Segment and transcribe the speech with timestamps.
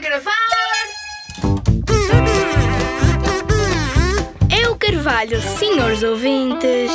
[0.00, 0.32] gravar!
[4.70, 6.90] O Carvalho, senhores ouvintes.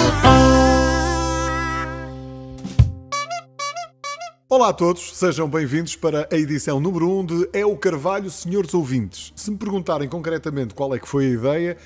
[4.50, 8.74] Olá a todos, sejam bem-vindos para a edição número 1 de É o Carvalho, senhores
[8.74, 9.32] ouvintes.
[9.36, 11.78] Se me perguntarem concretamente qual é que foi a ideia,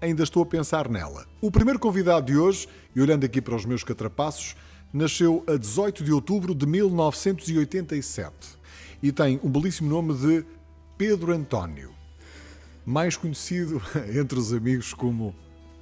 [0.00, 1.24] ainda estou a pensar nela.
[1.40, 4.54] O primeiro convidado de hoje, e olhando aqui para os meus catrapassos,
[4.92, 8.56] nasceu a 18 de outubro de 1987
[9.02, 10.44] e tem um belíssimo nome de
[10.96, 11.92] Pedro António,
[12.84, 13.80] mais conhecido
[14.18, 15.34] entre os amigos como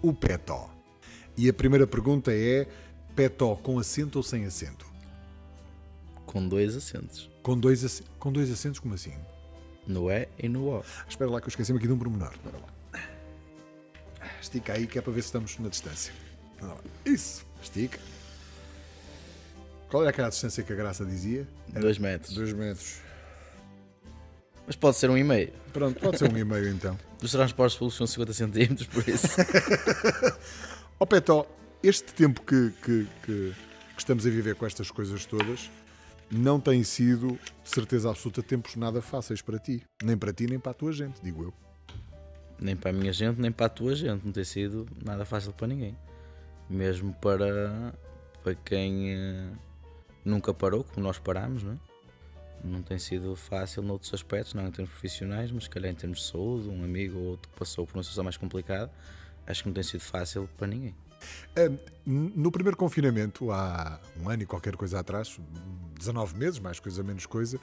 [0.03, 0.71] o Petó.
[1.37, 2.67] E a primeira pergunta é:
[3.15, 4.87] Petó com acento ou sem acento?
[6.27, 7.31] Com dois acentos.
[7.43, 9.15] Com dois, ac- com dois acentos, como assim?
[9.87, 10.85] No E e no O.
[11.09, 12.33] Espera lá que eu esqueci-me aqui de um pormenor.
[12.33, 12.75] Espera lá.
[14.41, 16.13] Estica aí que é para ver se estamos na distância.
[17.05, 17.45] Isso.
[17.63, 17.99] Estica.
[19.91, 21.47] Qual era aquela distância que a Graça dizia?
[21.73, 22.35] Era Dois metros.
[22.35, 22.99] Dois metros.
[24.67, 25.53] Mas pode ser um e meio.
[25.73, 26.99] Pronto, pode ser um e meio então.
[27.21, 29.27] Dos transportes públicos são 50 centímetros, por isso.
[30.99, 31.47] Ó Petó,
[31.83, 33.53] este tempo que, que, que-
[33.95, 35.71] que estamos a viver com estas coisas todas
[36.31, 39.83] não tem sido, de certeza absoluta, tempos nada fáceis para ti.
[40.03, 41.55] Nem para ti, nem para a tua gente, digo eu.
[42.59, 44.25] nem para a minha gente, nem para a tua gente.
[44.25, 45.97] Não tem sido nada fácil para ninguém.
[46.71, 47.93] Mesmo para,
[48.43, 49.49] para quem eh,
[50.25, 51.77] nunca parou, como nós paramos, não é?
[52.65, 56.21] Não tem sido fácil noutros aspectos, não em termos profissionais, mas se calhar em termos
[56.21, 58.91] de saúde, um amigo ou outro que passou por uma situação mais complicada,
[59.47, 60.95] acho que não tem sido fácil para ninguém.
[62.07, 65.39] No primeiro confinamento, há um ano e qualquer coisa atrás,
[65.99, 67.61] 19 meses, mais coisa menos coisa,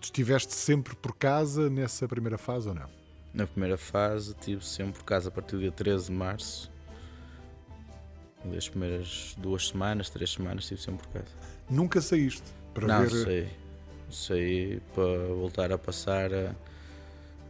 [0.00, 2.88] estiveste sempre por casa nessa primeira fase ou não?
[3.32, 6.70] Na primeira fase tive sempre por casa a partir do dia 13 de março.
[8.44, 11.32] Das primeiras duas semanas, três semanas, estive sempre por casa.
[11.68, 13.24] Nunca saíste para Não, ver.
[13.24, 13.65] sei.
[14.10, 15.04] Saí para
[15.34, 16.54] voltar a passar a-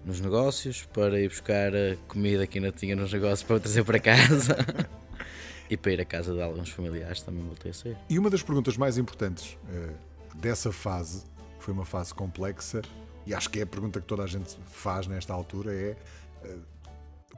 [0.05, 3.99] nos negócios, para ir buscar a comida que ainda tinha nos negócios para trazer para
[3.99, 4.57] casa.
[5.69, 7.97] e para ir à casa de alguns familiares também voltei a sair.
[8.09, 9.91] E uma das perguntas mais importantes eh,
[10.37, 11.25] dessa fase,
[11.59, 12.83] foi uma fase complexa,
[13.27, 15.97] e acho que é a pergunta que toda a gente faz nesta altura: é
[16.45, 16.57] eh,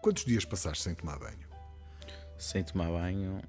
[0.02, 1.48] quantos dias passaste sem tomar banho?
[2.36, 3.40] Sem tomar banho,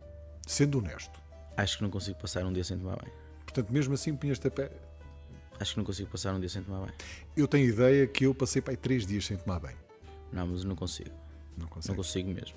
[0.47, 1.19] Sendo honesto.
[1.57, 3.13] acho que não consigo passar um dia sem tomar banho.
[3.43, 4.71] Portanto, mesmo assim, punhas-te a pé.
[5.59, 6.93] Acho que não consigo passar um dia sem tomar banho.
[7.35, 9.77] Eu tenho ideia que eu passei para aí três dias sem tomar banho.
[10.31, 11.09] Não, mas não consigo.
[11.57, 11.97] Não Não consegues.
[11.97, 12.55] consigo mesmo.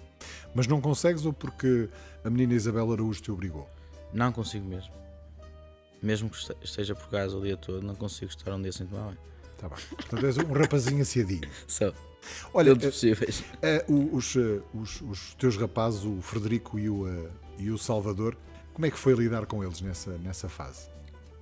[0.54, 1.88] Mas não consegues ou porque
[2.24, 3.68] a menina Isabel Araújo te obrigou?
[4.12, 4.92] Não consigo mesmo.
[6.00, 8.86] Mesmo que este- esteja por casa o dia todo, não consigo estar um dia sem
[8.86, 9.18] tomar banho.
[9.58, 9.78] Tá bem.
[9.90, 11.48] Portanto, és um rapazinho ansiadinho.
[11.66, 11.92] Só,
[12.54, 13.42] Olha, todos possíveis.
[13.62, 17.78] eh, eh, os, eh, os, os teus rapazes, o Frederico e o, eh, e o
[17.78, 18.36] Salvador,
[18.74, 20.88] como é que foi lidar com eles nessa, nessa fase?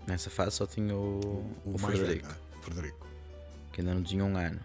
[0.06, 1.21] Nessa fase só tinha o,
[1.65, 3.06] o, mais Frederico, velho, ah, Frederico.
[3.72, 4.61] que ainda não tinha um ano.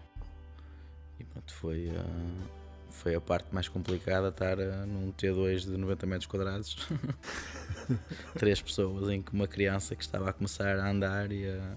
[1.20, 2.46] E pronto, foi, ah,
[2.90, 6.88] foi a parte mais complicada estar ah, num T2 de 90 metros quadrados.
[8.34, 11.76] Três pessoas em que uma criança que estava a começar a andar e a,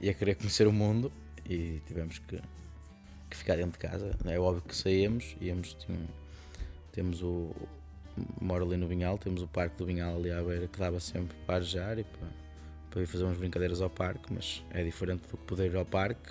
[0.00, 1.12] e a querer conhecer o mundo
[1.44, 2.40] e tivemos que,
[3.30, 4.16] que ficar dentro de casa.
[4.24, 6.08] É óbvio que saímos, íamos, tinha-
[6.92, 7.54] temos o.
[8.40, 11.36] Moro ali no Vinhal, temos o Parque do Vinhal ali à beira que dava sempre
[11.46, 12.28] para arejar e para,
[12.90, 15.84] para ir fazer umas brincadeiras ao parque, mas é diferente do que poder ir ao
[15.84, 16.30] parque.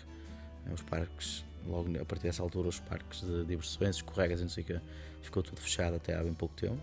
[0.67, 4.49] É, Os parques, logo a partir dessa altura, os parques de diversões, escorregas e não
[4.49, 4.79] sei o quê,
[5.21, 6.81] ficou tudo fechado até há bem pouco tempo.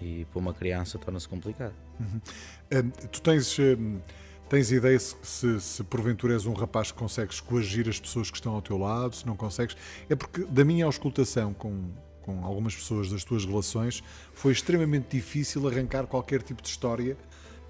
[0.00, 1.74] E para uma criança torna-se complicado.
[2.00, 4.00] Hum, tu tens, hum,
[4.48, 8.36] tens ideia se, se, se porventura és um rapaz que consegues coagir as pessoas que
[8.36, 9.76] estão ao teu lado, se não consegues?
[10.10, 11.90] É porque da minha auscultação com,
[12.24, 14.02] com algumas pessoas das tuas relações
[14.32, 17.16] foi extremamente difícil arrancar qualquer tipo de história.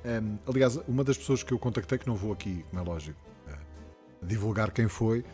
[0.04, 3.18] Hum, aliás, uma das pessoas que eu contactei, que não vou aqui, como é lógico,
[3.48, 3.56] eh,
[4.22, 5.24] divulgar quem foi,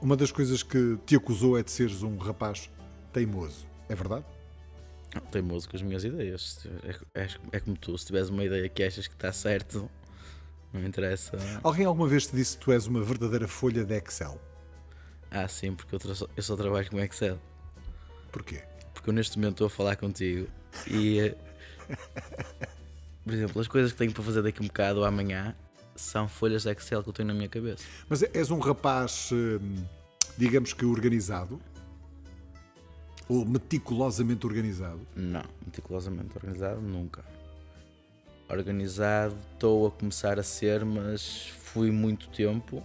[0.00, 2.70] uma das coisas que te acusou é de seres um rapaz
[3.12, 3.66] teimoso.
[3.88, 4.24] É verdade?
[5.30, 6.66] Teimoso com as minhas ideias.
[7.14, 9.90] É, é- é como tu, se tiveres uma ideia que achas que está certo,
[10.72, 11.36] não me interessa.
[11.62, 14.40] Alguém alguma vez te disse que tu és uma verdadeira folha de Excel?
[15.30, 16.00] Ah, sim, porque eu,
[16.36, 17.38] eu só trabalho com Excel.
[18.32, 18.62] Porquê?
[18.92, 20.48] Porque eu neste momento estou a falar contigo
[20.86, 21.20] e.
[21.20, 21.34] eh,
[23.24, 25.54] Por exemplo, as coisas que tenho para fazer daqui a um bocado ou amanhã
[25.96, 27.84] são folhas de Excel que eu tenho na minha cabeça.
[28.08, 29.84] Mas és um rapaz, hum,
[30.38, 31.60] digamos que organizado?
[33.28, 35.00] Ou meticulosamente organizado?
[35.16, 37.24] Não, meticulosamente organizado, nunca.
[38.48, 42.84] Organizado, estou a começar a ser, mas fui muito tempo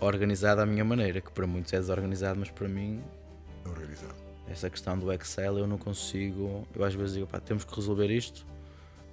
[0.00, 3.00] organizado à minha maneira, que para muitos é desorganizado, mas para mim,
[3.64, 4.25] Organizado.
[4.48, 6.66] Essa questão do Excel eu não consigo.
[6.74, 8.46] Eu às vezes digo, pá, temos que resolver isto,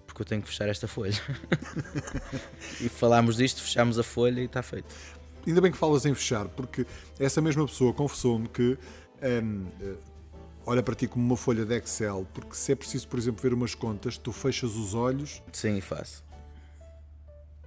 [0.06, 1.19] porque eu tenho que fechar esta folha.
[2.80, 4.94] e falámos disto, fechámos a folha e está feito.
[5.45, 6.85] Ainda bem que falas em fechar, porque
[7.19, 8.77] essa mesma pessoa confessou-me que
[9.21, 9.95] hum, eh,
[10.65, 13.53] olha para ti como uma folha de Excel, porque se é preciso, por exemplo, ver
[13.53, 15.41] umas contas, tu fechas os olhos.
[15.51, 16.24] Sim, e faço.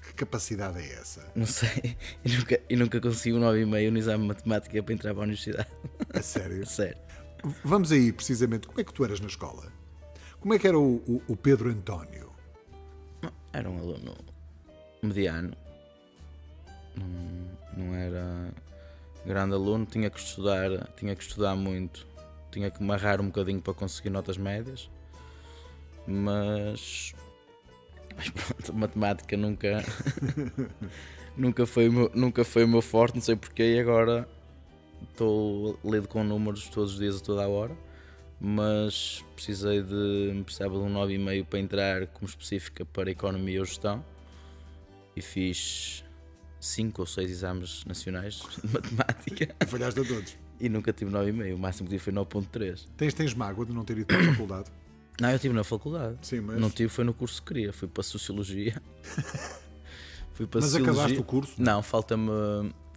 [0.01, 1.31] Que capacidade é essa?
[1.35, 1.97] Não sei.
[2.25, 5.25] E nunca, e nunca consegui um 9,5 no exame de matemática para entrar para a
[5.25, 5.69] universidade.
[6.15, 6.65] A sério?
[6.67, 7.06] Sério.
[7.65, 9.73] Vamos aí, precisamente, como é que tu eras na escola?
[10.41, 12.33] Como é que era o, o, o Pedro António?
[13.53, 14.17] Era um aluno
[15.03, 15.57] mediano.
[16.97, 18.53] Não, não era
[19.25, 22.07] grande aluno, tinha que estudar, tinha que estudar muito,
[22.51, 24.91] tinha que marrar um bocadinho para conseguir notas médias.
[26.07, 27.15] Mas,
[28.17, 29.85] mas pronto, matemática nunca
[31.37, 34.29] nunca foi meu, nunca foi o meu forte, não sei porquê, e agora
[35.03, 37.77] estou lido com números todos os dias a toda a hora,
[38.41, 44.05] mas precisei de precisava de um 9,5 para entrar como específica para economia ou gestão
[45.15, 46.05] e fiz
[46.61, 50.37] 5 ou 6 exames nacionais de matemática E falhaste a todos.
[50.61, 52.87] e nunca tive 9,5, o máximo que tive foi 9.3.
[52.97, 54.71] Tens, tens mágoa de não ter ido para a faculdade?
[55.19, 56.19] Não, eu tive na faculdade.
[56.21, 58.83] Sim, mas, Não tive, foi no curso que queria, fui para Sociologia.
[60.35, 60.93] fui para mas Sociologia.
[60.93, 61.55] acabaste o curso?
[61.57, 62.31] Não, falta-me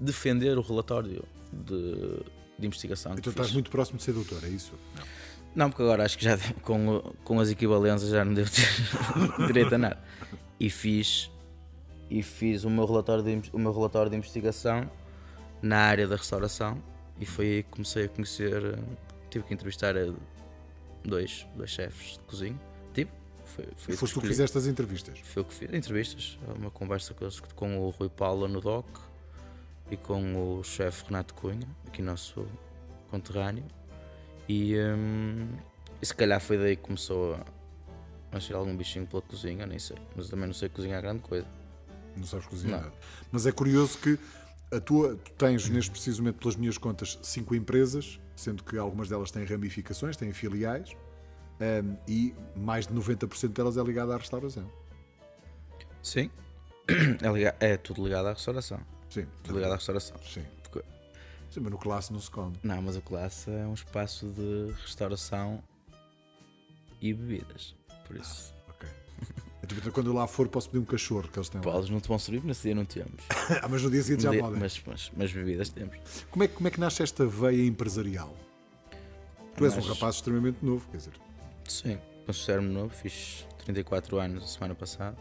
[0.02, 2.24] defender o relatório de,
[2.58, 3.14] de investigação.
[3.14, 3.40] que Então fiz.
[3.40, 4.74] estás muito próximo de ser doutor, é isso?
[5.56, 8.68] Não, porque agora acho que já com, com as equivalências já não devo ter
[9.48, 10.00] direito a nada.
[10.60, 11.32] E fiz,
[12.10, 14.90] e fiz o, meu relatório de, o meu relatório de investigação
[15.62, 16.82] na área da restauração
[17.20, 18.80] e foi aí que comecei a conhecer.
[19.30, 19.94] Tive que entrevistar
[21.04, 22.60] dois, dois chefes de cozinha.
[22.94, 23.12] Tive,
[23.46, 25.20] foi, foi E foste tu que fizeste as entrevistas.
[25.20, 25.74] Foi o que fiz.
[25.74, 29.09] Entrevistas, uma conversa com, com o Rui Paula no DOC
[29.92, 32.46] e com o chefe Renato Cunha, aqui nosso
[33.10, 33.66] conterrâneo.
[34.48, 35.48] E, hum,
[36.02, 37.46] e se calhar foi daí que começou a
[38.32, 39.98] nascer algum bichinho pela cozinha, nem sei.
[40.16, 41.48] Mas eu também não sei cozinhar grande coisa.
[42.16, 42.92] Não sabes cozinhar Não.
[43.32, 44.18] Mas é curioso que
[44.72, 49.10] a tua, tu tens, neste preciso momento, pelas minhas contas, cinco empresas, sendo que algumas
[49.10, 50.96] delas têm ramificações, têm filiais,
[51.60, 54.70] ehm, e mais de 90% delas é ligada à restauração.
[56.04, 56.30] Sim.
[57.22, 58.80] É, liga- é tudo ligado à restauração.
[59.10, 59.26] Sim.
[59.48, 60.18] Ligado à restauração.
[60.24, 60.44] Sim.
[60.64, 60.88] Porque-
[61.52, 62.56] Sim, mas no classe não se come.
[62.64, 65.64] Não, mas a classe é um espaço de restauração
[67.02, 67.76] e bebidas.
[68.06, 68.88] Por isso, Ok.
[69.64, 72.08] Então, quando eu lá for, posso pedir um cachorro que eles têm podes não te
[72.08, 73.24] vão servir, mas nesse dia não temos.
[73.64, 74.60] Ah, mas no dia seguinte já De- podem.
[74.60, 75.96] mas, mas, mas bebidas temos.
[76.32, 78.36] Como, é, que- como é que nasce esta veia empresarial?
[79.58, 81.14] Tu és um Mas- rapaz extremamente novo, quer dizer,
[81.68, 85.18] Sim, considero-me novo, fiz 34 anos a semana passada.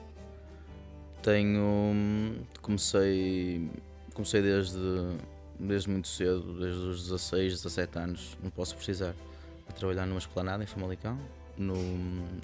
[1.23, 2.47] Tenho.
[2.62, 3.69] Comecei.
[4.15, 4.79] Comecei desde,
[5.59, 9.15] desde muito cedo, desde os 16, 17 anos, não posso precisar,
[9.69, 11.17] a trabalhar numa esplanada em Famalicão,
[11.56, 11.76] no,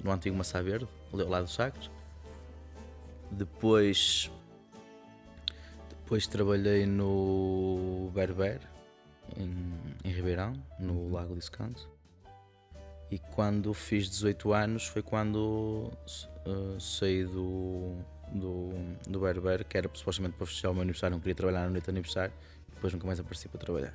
[0.01, 1.89] no antigo Maçã Verde, ali ao lado do Sacres.
[3.31, 4.31] Depois.
[5.89, 8.61] Depois trabalhei no Berber,
[9.35, 9.73] em,
[10.03, 11.89] em Ribeirão, no Lago de Escanto.
[13.09, 15.91] E quando fiz 18 anos foi quando
[16.45, 17.97] eh, saí do,
[18.31, 18.69] do,
[19.07, 21.85] do Berber, que era supostamente para festejar o meu aniversário, não queria trabalhar na noite
[21.85, 22.33] de aniversário,
[22.73, 23.93] depois nunca mais apareci para trabalhar.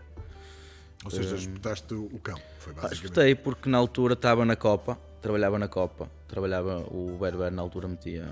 [1.05, 2.38] ou seja, espetaste o cão.
[2.59, 3.05] Foi basicamente.
[3.05, 7.88] Espetei porque na altura estava na Copa, trabalhava na Copa, trabalhava, o Berber na altura
[7.88, 8.27] metia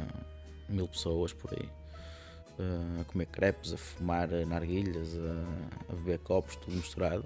[0.69, 1.69] mil pessoas por aí.
[2.59, 7.25] eh, a comer crepes, a fumar narguilhas, a, a beber copos, tudo misturado.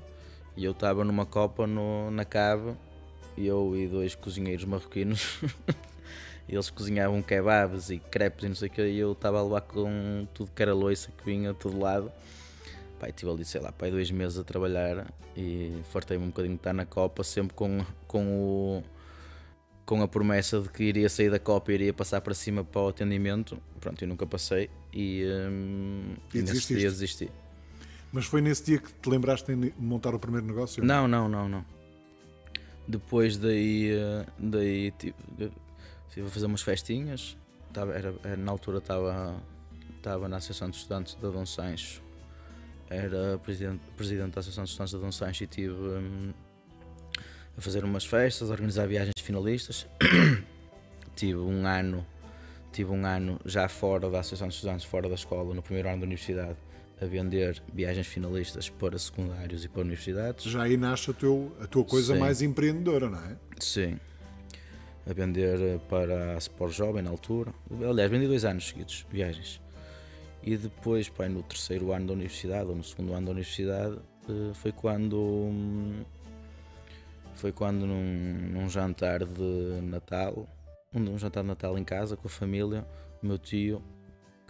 [0.56, 2.74] E eu estava numa copa no, na cave,
[3.38, 5.40] eu e dois cozinheiros marroquinos.
[6.48, 9.62] Eles cozinhavam kebabs e crepes e não sei o que, e eu estava a levar
[9.62, 12.10] com tudo que era loiça que vinha de todo lado.
[12.98, 16.60] Pai, estive ali, sei lá, pai, dois meses a trabalhar e fartei-me um bocadinho de
[16.60, 18.82] estar na Copa, sempre com, com, o,
[19.86, 22.82] com a promessa de que iria sair da Copa e iria passar para cima para
[22.82, 23.58] o atendimento.
[23.80, 26.74] Pronto, eu nunca passei e, hum, E nesse desististe?
[26.80, 27.30] dia desisti.
[28.12, 30.84] Mas foi nesse dia que te lembraste de montar o primeiro negócio?
[30.84, 31.64] Não, não, não, não.
[32.86, 35.14] Depois daí, eh, daí tive,
[36.12, 37.36] estive a fazer umas festinhas.
[37.72, 39.42] Tava, era, era- na altura estava
[39.96, 42.02] estava na Associação de Estudantes da Dom Sancho.
[42.90, 46.32] Era presidente, presidente da Associação de Estudantes da Dom Sancho e tive hum,
[47.56, 49.86] a fazer umas festas, a organizar viagens de finalistas.
[51.16, 52.04] tive um ano,
[52.72, 56.00] tive um ano já fora da Associação de Estudantes, fora da escola, no primeiro ano
[56.00, 56.58] da universidade,
[57.00, 60.44] a vender viagens finalistas para secundários e para universidades.
[60.44, 62.20] Já aí nasce a, teu, a tua coisa Sim.
[62.20, 63.36] mais empreendedora, não é?
[63.58, 63.98] Sim.
[65.06, 67.52] A vender eh, para a Sport Jovem na altura.
[67.88, 69.60] Aliás, vendi dois anos seguidos, viagens.
[70.42, 74.54] E depois, pai, no terceiro ano da universidade, ou no segundo ano da universidade, eh,
[74.54, 75.16] foi quando.
[75.18, 76.04] hum,
[77.34, 80.46] Foi quando num, num jantar de Natal
[80.94, 82.86] um, jantar de Natal em casa com a família,
[83.22, 83.82] o meu tio,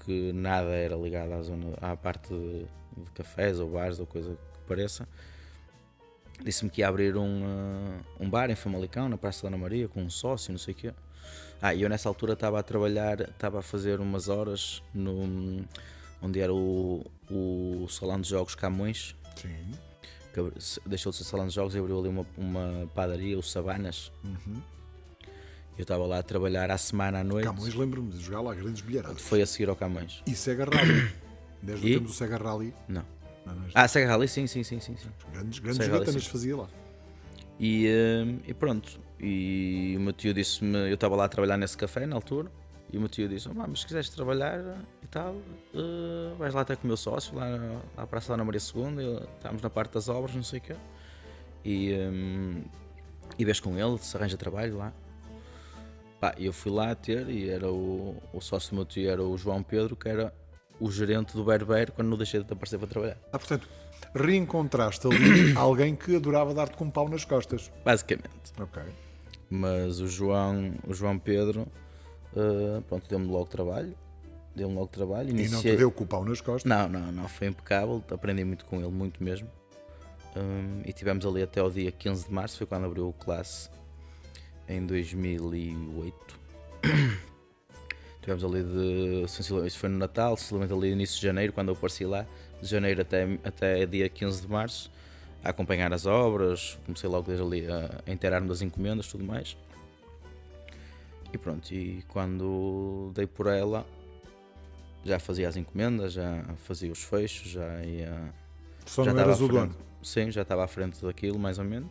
[0.04, 2.66] que nada era ligado à zona, à parte de,
[2.96, 5.06] de cafés ou bares ou coisa que pareça,
[6.44, 9.88] disse-me que ia abrir um, uh, um bar em Famalicão, na Praça da Ana Maria,
[9.88, 10.94] com um sócio, não sei o quê.
[11.60, 15.64] Ah, e eu nessa altura estava a trabalhar, estava a fazer umas horas no
[16.20, 19.74] onde era o, o Salão de Jogos Camões, Sim.
[20.86, 24.12] deixou de ser salão de jogos e abriu ali uma, uma padaria, o Savanas.
[25.76, 27.46] Eu estava lá a trabalhar à semana à noite.
[27.46, 29.20] Camões, lembro-me de jogar lá grandes bilharadas.
[29.22, 30.22] Foi a seguir ao Camões.
[30.26, 31.12] E Sega Rally.
[31.60, 31.90] Desde E?
[31.90, 32.74] o tempo do Sega Rally.
[32.88, 33.04] Não.
[33.46, 34.96] Não, Ah, Sega Rally, sim, sim, sim, sim.
[34.96, 35.08] sim.
[35.32, 36.68] grandes grandes jogatanas fazia lá.
[37.58, 37.88] E,
[38.26, 39.00] hum, e pronto.
[39.20, 42.50] E o meu tio disse-me, eu estava lá a trabalhar nesse café na altura,
[42.92, 44.58] e o meu tio disse: "Oh, mas se quiseres trabalhar
[45.02, 45.36] e tal,
[45.74, 47.46] eh, vais lá até com o meu sócio, lá
[47.96, 50.76] à Praça da Ana Maria II, estávamos na parte das obras, não sei o quê.
[51.64, 52.62] E, hum,
[53.38, 54.92] e vês com ele, se arranja trabalho lá.
[56.20, 59.22] Pá, e eu fui lá ter, e era o, o sócio do meu tio era
[59.22, 60.32] o João Pedro, que era
[60.80, 63.16] o gerente do Berber quando não deixei de aparecer para trabalhar.
[63.32, 63.68] Ah, portanto,
[64.14, 67.70] reencontraste ali alguém que adorava dar-te com um pau nas costas.
[67.84, 68.52] Basicamente.
[68.60, 68.82] Ok.
[69.50, 71.66] mas o João, o João Pedro,
[72.36, 73.94] eh, pronto, deu-me logo trabalho,
[74.56, 75.28] deu-me logo trabalho.
[75.30, 76.64] E não te iniciei- deu com o pau nas costas.
[76.68, 79.48] não, não, não, foi impecável, aprendi muito com ele, muito mesmo.
[80.34, 83.68] Hum, e tivemos ali até o dia 15 de março, foi quando abriu o classe
[84.66, 86.40] em 2008.
[88.22, 92.04] Tivemos ali de, isso foi no Natal, sensivelmente ali início de janeiro, quando eu apareci
[92.04, 92.24] lá,
[92.60, 94.90] de janeiro até, até dia 15 de março,
[95.42, 99.56] a acompanhar as obras, comecei logo desde ali a, a inteirar-me das encomendas tudo mais.
[101.32, 103.84] E pronto, e quando dei por ela,
[105.04, 108.32] já fazia as encomendas, já fazia os fechos, já ia.
[108.86, 109.74] Só já não estava eras o dono.
[110.02, 111.90] Sim, já estava à frente daquilo, mais ou menos.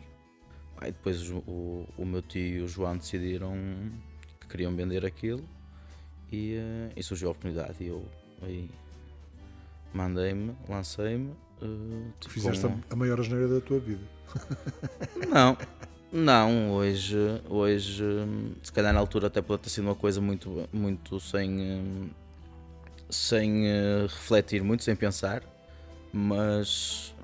[0.78, 3.54] Aí depois o, o, o meu tio e o João decidiram
[4.40, 5.44] que queriam vender aquilo
[6.32, 7.74] e, eh, e surgiu a oportunidade.
[7.80, 8.04] E eu
[8.42, 8.68] aí
[9.92, 11.32] mandei-me, lancei-me.
[11.60, 14.02] eh, tipo, Fizeste a, maior asneira da tua vida.
[15.28, 15.56] Não,
[16.10, 17.16] não, hoje,
[17.48, 18.04] hoje
[18.62, 22.10] se calhar na altura até pode ter sido uma coisa muito, muito sem, hum,
[23.08, 25.42] sem eh, refletir muito, sem pensar,
[26.12, 27.14] mas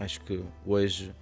[0.00, 1.12] acho que hoje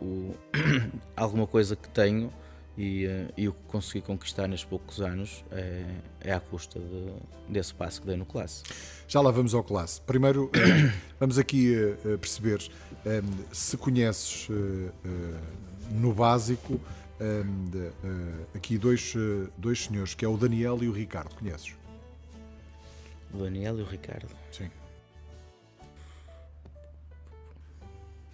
[0.00, 0.34] o,
[1.16, 2.30] alguma coisa que tenho
[2.76, 5.84] e, eh, e o que consegui conquistar nestes poucos anos é,
[6.20, 8.62] é à custa de- desse passo que dei no classe.
[9.06, 10.00] Já lá vamos ao classe.
[10.00, 11.74] Primeiro, eh, vamos aqui
[12.20, 12.60] perceber
[13.52, 14.48] se conheces
[15.90, 16.80] no básico
[18.54, 19.14] aqui dois,
[19.58, 21.34] dois senhores, que é o Daniel e o Ricardo.
[21.34, 21.74] Conheces?
[23.34, 24.28] O Daniel e o Ricardo.
[24.50, 24.70] Sim.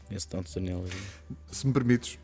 [0.06, 0.84] Conheço tantos Daniel.
[1.50, 2.18] Se me permites,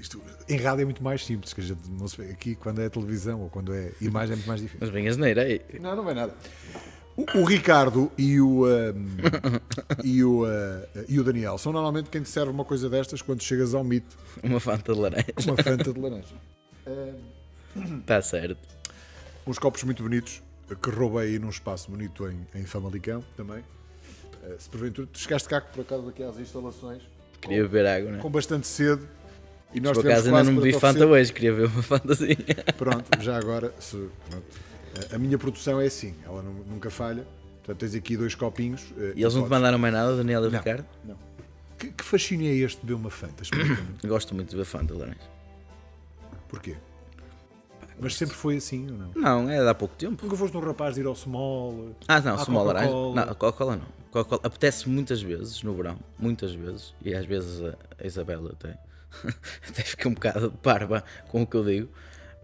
[0.00, 2.80] isto, em rádio é muito mais simples, que a gente não se vê aqui quando
[2.80, 4.78] é televisão ou quando é imagem é muito mais difícil.
[4.80, 5.60] Mas bem, a geneira aí.
[5.80, 6.34] Não, não vai nada.
[7.16, 8.96] O, o Ricardo e o, ehm,
[10.02, 13.42] e, o, eh, e o Daniel são normalmente quem te serve uma coisa destas quando
[13.42, 15.26] chegas ao mito, Uma fanta de laranja.
[15.46, 16.34] uma fanta de laranja.
[18.00, 18.66] Está certo.
[19.46, 20.42] Uns copos muito bonitos
[20.82, 23.62] que roubei aí num espaço bonito em, em Famalicão também.
[24.44, 27.02] Eh, se porventura tu chegaste cá por acaso aqui às instalações
[27.40, 28.18] Queria beber água, né?
[28.18, 29.02] com bastante sede
[29.74, 32.36] e nós Por acaso ainda não bebi te Fanta hoje, queria ver uma fantasia.
[32.76, 34.44] Pronto, já agora, se- pronto.
[35.14, 37.24] A- minha produção é assim, ela nu- nunca falha.
[37.62, 38.82] Portanto, tens aqui dois copinhos.
[38.98, 40.58] eh, E eles não te mandaram mais nada, Daniel e Não.
[40.58, 40.84] Ricardo?
[41.04, 41.16] Não.
[41.78, 43.42] Que, que fascínio é este de beber uma Fanta?
[44.06, 45.20] Gosto muito de beber Fanta laranja.
[46.48, 46.76] Porquê?
[48.02, 49.10] Mas sempre foi assim ou não?
[49.14, 50.22] Não, é de há pouco tempo.
[50.24, 51.94] Nunca foste um rapaz de ir ao small?
[52.08, 52.88] Ah, não, small laranja.
[52.88, 53.14] Coca-Cola.
[53.26, 53.86] Não, Coca-Cola não.
[54.10, 58.76] Coca-Cola apetece muitas vezes no verão, muitas vezes, e às vezes a, a Isabela até,
[59.68, 61.88] até fica um bocado parva com o que eu digo,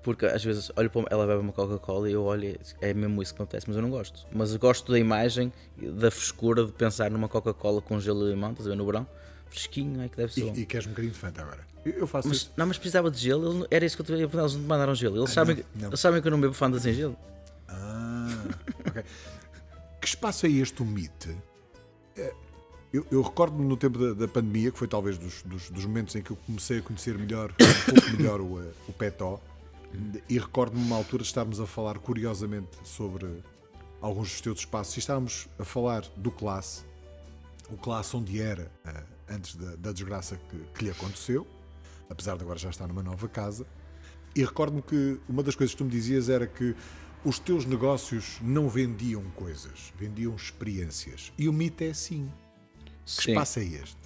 [0.02, 3.34] porque às vezes olho para ela bebe uma Coca-Cola e eu olho, é mesmo isso
[3.34, 4.26] que acontece, mas eu não gosto.
[4.32, 8.50] Mas eu gosto da imagem, da frescura de pensar numa Coca-Cola com gelo e limão,
[8.50, 9.06] estás a ver no verão,
[9.48, 10.54] fresquinho, é que deve ser bom.
[10.54, 11.66] E, e queres um bocadinho de Fanta agora?
[11.84, 12.52] Eu, faço Mas, isso.
[12.56, 14.92] não, mas precisava de gelo, não- era isso que eu te eles não te mandaram
[14.94, 15.18] gelo.
[15.18, 15.88] Eles, sabem, não, que- não.
[15.88, 17.16] eles sabem que eu não bebo Fanta sem gelo.
[17.68, 18.28] Ah,
[18.88, 19.02] ok.
[20.00, 21.36] Que espaço é este, o MIT?
[22.92, 26.14] Eu, eu recordo-me no tempo da, da pandemia, que foi talvez dos, dos- dos momentos
[26.14, 29.40] em que eu comecei a conhecer melhor, um pouco melhor o, eh, o Petó,
[30.28, 33.42] e recordo-me uma altura de estarmos a falar curiosamente sobre
[34.00, 36.84] alguns dos teus espaços, e estávamos a falar do classe,
[37.70, 41.46] o classe onde era eh, antes da, da desgraça que, que lhe aconteceu,
[42.08, 43.66] apesar de agora já estar numa nova casa.
[44.34, 46.74] E recordo-me que uma das coisas que tu me dizias era que
[47.24, 51.32] os teus negócios não vendiam coisas, vendiam experiências.
[51.36, 52.30] E o mito é assim.
[53.06, 53.96] Que Sim, espaço é este?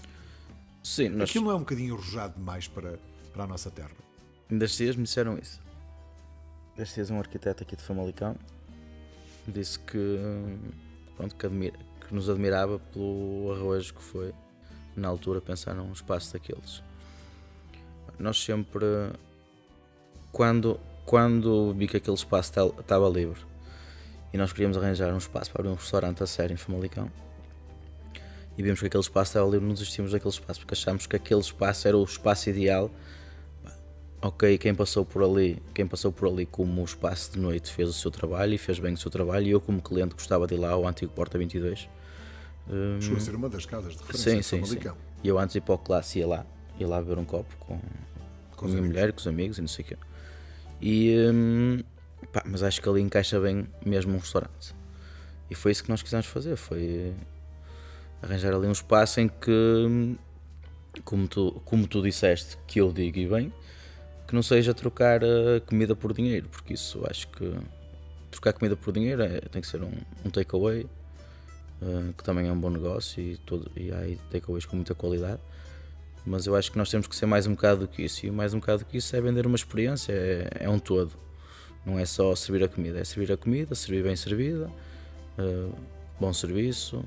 [0.83, 2.99] sim nós, Aquilo não é um bocadinho arrojado demais para,
[3.33, 3.91] para a nossa terra.
[4.51, 5.59] ainda dias me disseram isso.
[6.77, 8.37] estes dias um arquiteto aqui de Famalicão
[9.49, 10.19] disse que,
[11.17, 14.35] pronto, que, admira, que nos admirava pelo arrojo que foi
[14.95, 16.83] na altura pensar num espaço daqueles.
[18.19, 18.85] Nós sempre,
[20.31, 23.41] quando, quando vi que aquele espaço estava livre
[24.33, 27.11] e nós queríamos arranjar um espaço para abrir um restaurante a sério em Famalicão
[28.61, 31.41] e vimos que aquele espaço estava livre, não desistimos daquele espaço porque achámos que aquele
[31.41, 32.91] espaço era o espaço ideal
[34.21, 37.93] ok, quem passou por ali, quem passou por ali como espaço de noite fez o
[37.93, 40.59] seu trabalho e fez bem o seu trabalho e eu como cliente gostava de ir
[40.59, 41.89] lá ao antigo Porta 22.
[42.69, 44.91] Um, Chegou a ser uma das casas de referência sim, sim, sim.
[45.25, 46.47] E eu antes de ir para o classe ia lá,
[46.79, 47.81] ia lá beber um copo com,
[48.57, 48.97] com a minha amigos.
[48.97, 49.97] mulher, com os amigos e não sei o quê.
[50.83, 51.83] E, um,
[52.31, 54.75] pá, mas acho que ali encaixa bem mesmo um restaurante.
[55.51, 57.15] E foi isso que nós quisemos fazer, foi
[58.23, 60.17] arranjar ali um espaço em que,
[61.05, 63.53] como tu, como tu disseste, que eu digo e bem,
[64.27, 67.53] que não seja trocar uh, comida por dinheiro, porque isso acho que
[68.31, 69.93] trocar comida por dinheiro é, tem que ser um,
[70.25, 70.87] um takeaway,
[71.83, 75.41] uh, que também é um bom negócio e, todo, e há takeaways com muita qualidade.
[76.25, 78.31] Mas eu acho que nós temos que ser mais um bocado do que isso, e
[78.31, 81.13] mais um bocado do que isso é vender uma experiência, é, é um todo.
[81.85, 84.71] Não é só servir a comida, é servir a comida, servir bem servida,
[85.39, 85.75] uh,
[86.21, 87.03] bom serviço,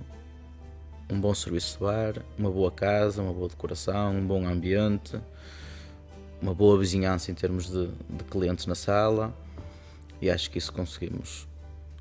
[1.10, 5.20] um bom serviço de bar, uma boa casa, uma boa decoração, um bom ambiente
[6.44, 9.34] uma boa vizinhança em termos de, de clientes na sala
[10.22, 11.48] e acho que isso conseguimos.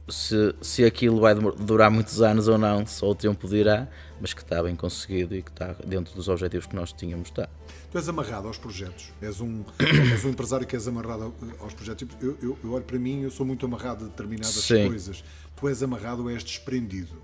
[0.08, 3.88] Se, se aquilo vai durar muitos anos ou não, só o tempo dirá,
[4.20, 7.28] mas que está bem conseguido e que está dentro dos objetivos que nós tínhamos.
[7.28, 7.48] Está.
[7.90, 9.64] Tu és amarrado aos projetos, és um,
[10.12, 12.08] és um empresário que és amarrado aos projetos.
[12.20, 14.88] Eu, eu, eu olho para mim, eu sou muito amarrado a determinadas Sim.
[14.88, 15.22] coisas.
[15.54, 17.22] Tu és amarrado ou és desprendido?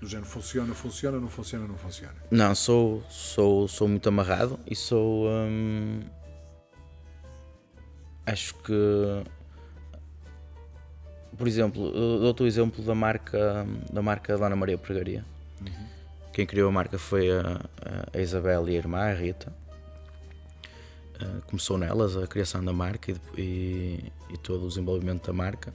[0.00, 2.14] Do género, funciona, funciona, não funciona, não funciona?
[2.30, 5.26] Não, sou, sou, sou muito amarrado e sou.
[5.26, 6.00] Hum,
[8.26, 8.72] acho que
[11.36, 15.24] por exemplo, dou-te o exemplo da marca da marca Dona Maria Pregaria.
[15.60, 15.86] Uhum.
[16.32, 17.60] Quem criou a marca foi a,
[18.12, 19.52] a Isabel e a irmã, a Rita.
[21.16, 25.72] Uh, começou nelas a criação da marca e, e, e, todo o desenvolvimento da marca.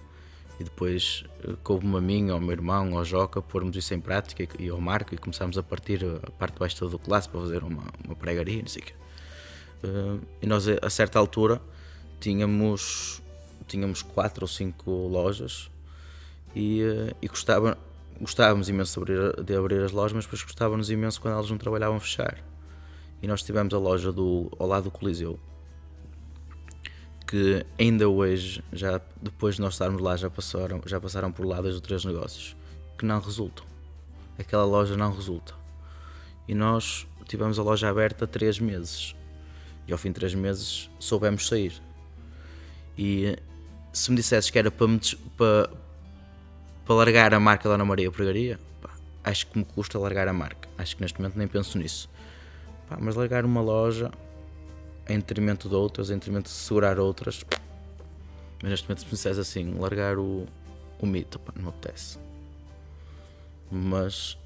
[0.61, 4.47] E depois uh, coube-me a mim, ao meu irmão, ao Joca, pormos isso em prática
[4.59, 7.63] e, ao Marco e começámos a partir a parte de baixo do classe para fazer
[7.63, 8.93] uma, uma pregaria, não sei o quê.
[9.83, 11.59] Uh, e nós, a certa altura,
[12.19, 13.23] tínhamos,
[13.67, 15.71] tínhamos quatro ou cinco lojas
[16.55, 17.75] e, eh, e gostava,
[18.19, 21.57] gostávamos imenso de abrir, de abrir as lojas, mas depois gostávamos imenso quando elas não
[21.57, 22.37] trabalhavam fechar.
[23.19, 25.39] E nós tivemos a loja do, ao lado do Coliseu,
[27.31, 31.61] que ainda hoje, já depois de nós estarmos lá, já passaram, já passaram por lá
[31.61, 32.57] dois ou três negócios
[32.97, 33.65] que não resultam.
[34.37, 35.53] Aquela loja não resulta.
[36.45, 39.15] E nós tivemos a loja aberta três meses.
[39.87, 41.81] E ao fim de três meses soubemos sair.
[42.97, 43.37] E
[43.93, 44.99] se me dissesses que era para, me,
[45.37, 45.69] para,
[46.85, 48.89] para largar a marca da Ana Maria Pregaria, pá,
[49.23, 50.67] acho que me custa largar a marca.
[50.77, 52.09] Acho que neste momento nem penso nisso.
[52.89, 54.11] Pá, mas largar uma loja
[55.07, 57.43] em detrimento de outras, em detrimento de segurar outras.
[58.61, 60.45] Mas neste momento, se me dissesse assim, largar o,
[60.99, 62.17] o mito, pá, não me apetece.
[63.69, 64.37] Mas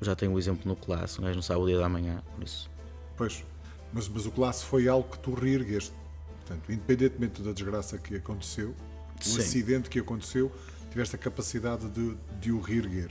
[0.00, 2.42] já tenho o exemplo no classe, um gajo não sabe o dia da manhã, por
[2.42, 2.70] isso.
[3.16, 3.44] Pois,
[3.92, 5.94] mas, mas o classe foi algo que tu reergueste
[6.42, 8.74] Portanto, independentemente da desgraça que aconteceu,
[9.20, 9.38] Sim.
[9.38, 10.52] o acidente que aconteceu,
[10.90, 13.10] tiveste a capacidade de, de o reerguer.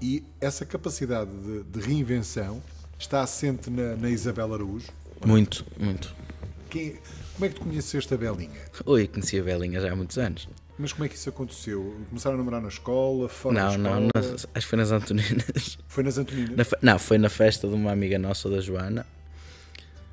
[0.00, 2.62] E essa capacidade de, de reinvenção
[2.98, 4.88] está assente na, na Isabel Araújo?
[5.24, 6.14] Muito, muito.
[6.70, 6.96] Quem,
[7.34, 8.60] como é que tu conheceste a Belinha?
[8.84, 10.48] Oi, conheci a Belinha já há muitos anos.
[10.78, 11.96] Mas como é que isso aconteceu?
[12.08, 13.28] Começaram a namorar na escola?
[13.28, 14.00] Fora não, escola?
[14.00, 15.78] não, acho que foi nas Antoninas.
[15.88, 16.56] Foi nas Antoninas?
[16.56, 19.04] Na, não, foi na festa de uma amiga nossa, da Joana.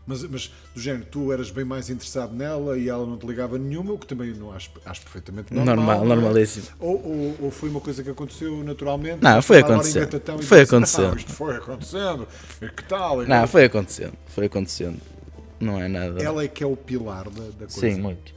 [0.08, 3.58] Mas, mas do género, tu eras bem mais interessado nela e ela não te ligava
[3.58, 5.76] nenhuma, o que também não acho, acho perfeitamente normal.
[5.76, 6.08] Normal, é?
[6.08, 6.68] normalíssimo.
[6.80, 9.24] Ou, ou, ou, foi uma coisa que aconteceu naturalmente?
[9.24, 10.22] Não, foi acontecendo.
[10.44, 11.18] Foi acontecendo.
[11.18, 12.28] isto foi acontecendo.
[12.62, 13.24] E que tal?
[13.24, 14.14] E não, foi acontecendo.
[14.28, 15.00] Foi acontecendo.
[15.60, 16.22] Não é nada.
[16.22, 17.80] Ela é que é o pilar da, da coisa.
[17.80, 18.34] Sim, muito.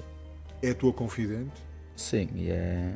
[0.62, 1.52] É a tua confidente?
[1.94, 2.94] Sim, e é.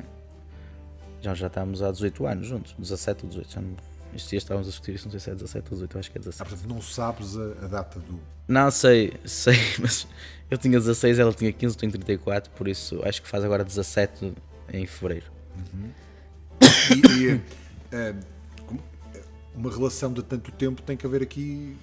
[1.20, 3.76] Já, já estamos há 18 anos juntos, 17 ou 18, já não
[4.14, 6.18] estes dias estávamos a discutir isso, não sei se é 17 ou 18, acho que
[6.18, 6.42] é 17.
[6.42, 8.20] Ah, portanto, não sabes a, a, data do.
[8.46, 10.06] Não, sei, sei, mas
[10.50, 13.64] eu tinha 16, ela tinha 15, eu tenho 34, por isso acho que faz agora
[13.64, 14.34] 17
[14.72, 15.26] em fevereiro.
[15.56, 15.90] Uhum.
[16.92, 17.40] E, e
[17.92, 18.14] é,
[19.54, 21.76] uma relação de tanto tempo tem que haver aqui,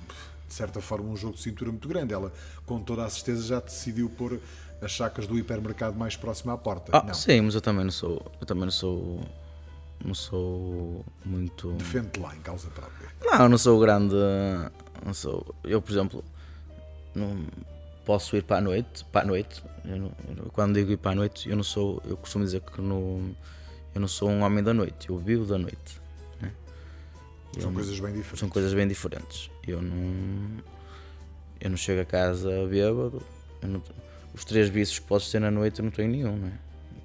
[0.48, 2.14] de certa forma, um jogo de cintura muito grande.
[2.14, 2.34] Ela,
[2.66, 4.40] com toda a certeza, já decidiu pôr
[4.82, 6.92] as chacas do hipermercado mais próximo à porta.
[6.94, 8.32] Ah, sim, mas eu também não sou.
[8.40, 9.22] Eu também não sou
[10.04, 11.72] não sou muito.
[11.74, 13.10] Defende lá em causa própria.
[13.24, 14.16] Não, não sou grande.
[15.06, 15.56] Não sou.
[15.64, 16.24] Eu, por exemplo,
[17.16, 17.46] não,
[18.06, 19.64] posso ir para a noite, para a noite.
[19.86, 22.44] Eu não- eu não- quando digo ir para a noite, eu não sou, eu costumo
[22.44, 23.36] dizer que no,
[23.96, 26.00] eu não sou um homem da noite, eu vivo da noite.
[26.42, 26.52] né?
[27.56, 28.40] Eu São não- coisas bem diferentes.
[28.40, 29.50] são coisas bem diferentes.
[29.68, 30.64] Eu não,
[31.62, 33.22] eu não chego a casa bêbado.
[33.62, 33.84] eu não-
[34.34, 36.54] os três vícios que podes ter na noite eu não tenho nenhum, não é?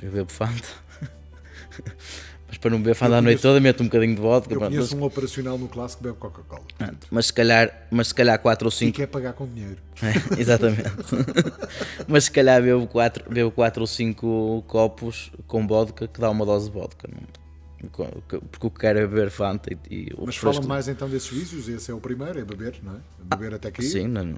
[0.03, 0.69] Eu bebo Fanta.
[2.55, 4.55] Mas para não beber Fanta a noite toda, meto um bocadinho de vodka.
[4.55, 6.63] Eu pronto, conheço mas, um operacional no clássico que bebe Coca-Cola.
[7.11, 9.79] mas se calhar, mas se calhar 4 ou E 5 quer pagar com dinheiro.
[10.01, 10.85] É, exatamente.
[12.07, 16.45] Mas se calhar bebo 4 bebo quatro ou 5 copos com vodka que dá uma
[16.47, 17.09] dose de vodka.
[17.13, 17.23] não?
[17.91, 21.29] Porque o que quero é beber Fanta e, e o Mas fala mais então desses
[21.29, 21.69] vícios.
[21.69, 22.99] Esse é o primeiro, é beber, não é?
[23.37, 23.87] Beber até cair.
[23.87, 24.35] Sim, na-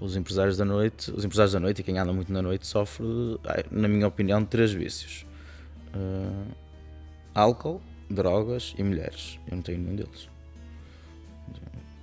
[0.00, 3.04] os empresários da noite, os empresários da noite e quem anda muito na noite sofre,
[3.70, 5.26] na minha opinião, de três vícios:
[5.92, 6.44] Ah,
[7.38, 9.38] álcool, drogas e mulheres.
[9.48, 10.28] Eu não tenho nenhum deles.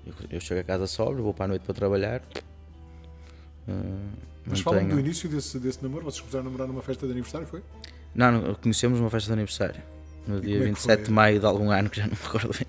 [0.05, 2.21] Eu, eu chego a casa sóbrio, vou para a noite para trabalhar.
[3.67, 3.71] Ah,
[4.45, 6.05] Mas tenho- do início desse, desse namoro.
[6.05, 7.61] Vocês começaram a namorar numa festa de aniversário, foi?
[8.13, 9.81] Não, não, conhecemos uma festa de aniversário.
[10.27, 12.17] No dia como é que 27 de maio de algum ano que já não me
[12.23, 12.65] recordo bem.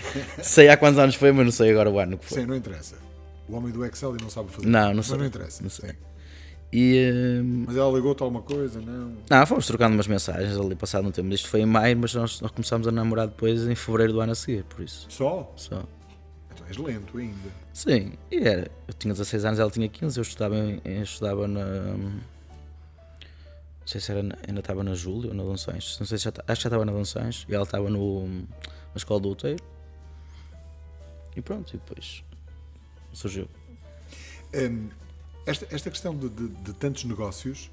[0.42, 2.40] sei há quantos anos foi, mas não sei agora o ano que foi.
[2.40, 2.96] Sim, não interessa.
[3.48, 4.66] O homem do Excel e não sabe fazer.
[4.66, 5.18] Não, não Mas sei.
[5.18, 5.62] não interessa.
[5.62, 5.90] Não sei.
[5.90, 5.96] sim.
[6.76, 8.80] E Mas ela ligou-te alguma coisa?
[8.80, 9.16] Não.
[9.30, 11.32] não, fomos trocando umas mensagens ali passado um tempo.
[11.32, 14.32] Isto foi em maio, mas nós, nós começámos a namorar depois em fevereiro do ano
[14.32, 15.06] a seguir, por isso.
[15.08, 15.52] Só?
[15.54, 15.84] Só.
[16.52, 17.48] Então és lento ainda.
[17.72, 18.68] Sim, e era.
[18.88, 21.64] Eu tinha 16 anos, ela tinha 15, eu estudava, em, eu estudava na.
[21.64, 22.20] Não
[23.86, 25.96] sei se era ainda estava na Júlia ou na Donções.
[26.00, 28.96] Não sei se já, acho que já estava na Donções e ela estava no, na
[28.96, 29.62] escola do Outeiro.
[31.36, 32.24] E pronto, e depois
[33.12, 33.46] surgiu.
[34.52, 34.88] Hum,
[35.46, 37.70] esta, esta questão de, de- de tantos negócios,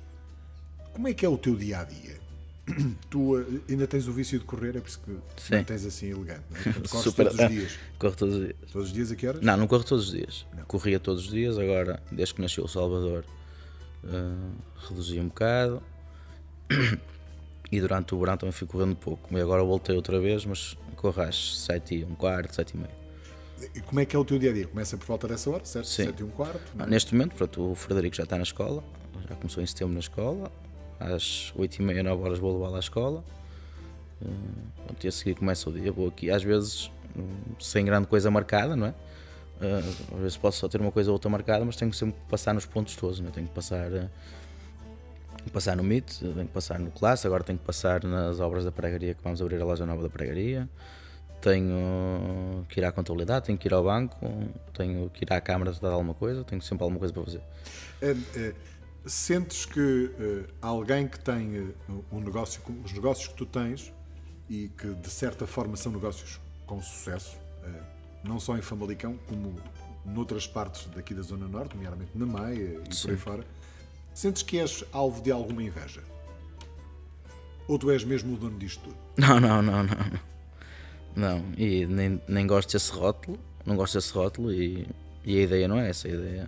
[0.94, 2.20] como é que é o teu dia a dia?
[3.10, 5.56] Tu eh, ainda tens o vício de correr, é por isso que Sim.
[5.56, 6.44] não tens assim elegante.
[6.50, 6.64] Não é?
[6.88, 7.80] Corres Super- todos os dias.
[8.00, 8.56] Corro todos os dias.
[8.72, 9.42] Todos os dias a que horas?
[9.42, 10.46] Não, não corro todos os dias.
[10.68, 13.26] Corria todos os dias, agora, desde que nasceu o Salvador,
[14.04, 14.36] eh,
[14.88, 15.82] reduzi um bocado.
[17.74, 19.34] E durante o verão também fui correndo pouco.
[19.38, 22.92] E agora voltei outra vez, mas corro às 7 e um quarto, 7 e meio.
[23.76, 24.68] E como é que é o teu dia a dia?
[24.68, 25.86] Começa por volta dessa hora, certo?
[25.88, 26.06] Sim.
[26.06, 26.62] Sete e um quarto?
[26.76, 26.90] não é?
[26.90, 28.84] Neste momento, pronto, o Frederico já está na escola,
[29.30, 30.52] já começou em setembro na escola.
[31.00, 33.24] Às 8 e meia, 9 horas vou levá-lo à escola.
[34.86, 35.92] Pronto, e a seguir começa o dia.
[35.92, 37.28] Vou aqui, às vezes, hum,
[37.60, 38.94] sem grande coisa marcada, não é?
[39.62, 39.80] Eh,
[40.14, 42.54] Às vezes posso só ter uma coisa ou outra marcada, mas tenho que sempre passar
[42.54, 43.32] nos pontos todos, não é?
[43.32, 43.90] Tenho que passar,
[45.52, 48.72] passar no MIT, tenho que passar no classe, agora tenho que passar nas obras da
[48.72, 50.70] pregaria que vamos abrir a loja nova da pregaria.
[51.42, 54.18] Tenho que ir à contabilidade, tenho que ir ao banco,
[54.74, 57.42] tenho que ir à câmara tratar de alguma coisa, tenho sempre alguma coisa para fazer.
[58.02, 58.54] Eh, eh,
[59.06, 63.92] sentes que eh, alguém que tem eh, um negócio, os negócios que tu tens
[64.50, 67.82] e que de certa forma são negócios com sucesso, eh,
[68.24, 69.56] não só em Famalicão, como
[70.06, 73.46] noutras partes daqui da Zona Norte, nomeadamente na Maia e por aí fora,
[74.14, 76.04] sentes que és alvo de alguma inveja?
[77.68, 78.98] Ou tu és mesmo o dono disto tudo?
[79.18, 80.32] Não, não, não, não.
[81.16, 81.44] Não.
[81.58, 84.88] E nem, nem gosto desse rótulo, não gosto desse rótulo e,
[85.24, 86.48] e a ideia não é essa, a ideia.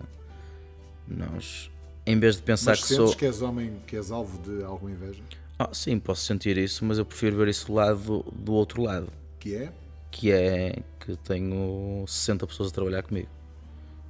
[1.06, 1.70] Nós,
[2.06, 3.16] em vez de pensar Mas que sentes sou.
[3.16, 5.22] que és homem, que és alvo de alguma inveja?
[5.58, 9.08] Ah, sim, posso sentir isso, mas eu prefiro ver isso do lado do, outro lado,
[9.38, 9.72] Que é?
[10.10, 13.28] que é que tenho 60 pessoas a trabalhar comigo.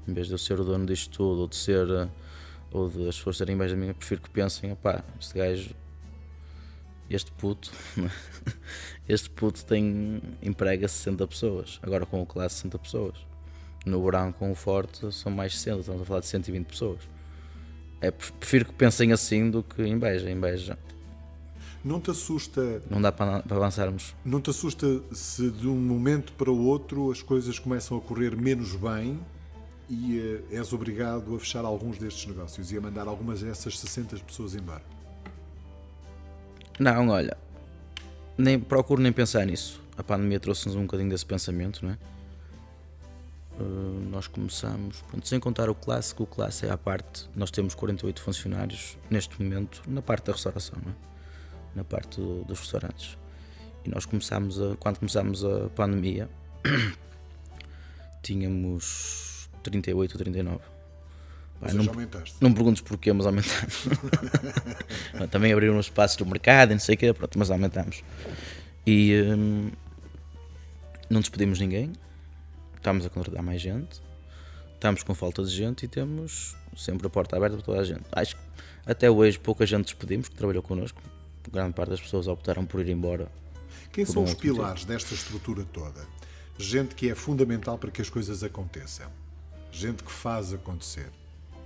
[0.07, 1.87] Em vez de eu ser o dono disto tudo, ou de ser.
[2.73, 5.71] ou de as pessoas terem inveja de mim, eu prefiro que pensem, opá, este gajo
[7.09, 7.71] este puto,
[9.09, 13.15] este puto tem, emprega 60 pessoas, agora com o classe 60 pessoas.
[13.85, 17.01] No verão com o forte são mais 60, estamos a falar de 120 pessoas.
[18.01, 20.31] É, prefiro que pensem assim do que inveja.
[20.31, 20.79] Inveja
[21.85, 24.15] Não te assusta não dá para, para avançarmos.
[24.25, 28.37] Não te assusta se de um momento para o outro as coisas começam a correr
[28.37, 29.21] menos bem
[29.89, 30.19] e
[30.51, 34.55] eh, és obrigado a fechar alguns destes negócios e a mandar algumas dessas 60 pessoas
[34.55, 34.83] embora?
[36.79, 37.37] Não, olha,
[38.37, 39.81] nem, procuro nem pensar nisso.
[39.97, 41.99] A pandemia trouxe-nos um bocadinho desse pensamento, não é?
[43.61, 47.29] Uh, nós começamos, pronto, sem contar o clássico, o clássico é à parte.
[47.37, 50.91] Nós temos 48 funcionários neste momento na parte da restauração, é?
[51.77, 53.17] na parte do- dos restaurantes.
[53.85, 56.29] E nós começámos a, quando começámos a pandemia,
[58.23, 60.61] tínhamos 38 ou 39.
[61.73, 62.37] Ou não- aumentaste.
[62.41, 63.85] não me perguntes porquê, mas aumentamos.
[65.31, 68.03] Também abriram uns espaços do mercado e não sei o quê, pronto, mas aumentamos.
[68.87, 69.71] E hum,
[71.09, 71.93] não despedimos ninguém,
[72.77, 74.01] estamos a contratar mais gente,
[74.75, 78.03] estamos com falta de gente e temos sempre a porta aberta para toda a gente.
[78.13, 78.43] Acho que
[78.87, 81.01] até hoje pouca gente despedimos que trabalhou connosco.
[81.51, 83.29] Grande parte das pessoas optaram por ir embora.
[83.93, 84.57] Quem são um os motivo.
[84.57, 86.07] pilares desta estrutura toda?
[86.59, 89.11] Gente que é fundamental para que as coisas aconteçam.
[89.71, 91.11] Gente que faz acontecer.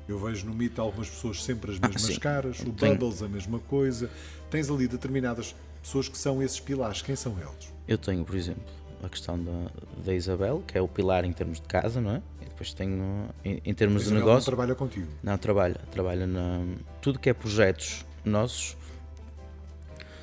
[0.09, 2.19] Eu vejo no mito algumas pessoas sempre as mesmas sim.
[2.19, 4.11] caras, o Tenho- Bubbles a mesma coisa.
[4.51, 7.03] Tens ali determinadas pessoas que são esses pilares.
[7.03, 7.73] Quem são eles?
[7.87, 8.63] Eu tenho, por exemplo,
[9.05, 9.71] a questão da,
[10.05, 12.23] da Isabel, que é o pilar em termos de casa, não é?
[12.41, 14.47] E depois tenho, em, em termos de Isabel não negócio.
[14.47, 15.09] trabalha contigo.
[15.23, 15.81] Não, trabalha.
[15.91, 16.63] Trabalha na.
[17.03, 18.77] Tudo que é projetos nossos,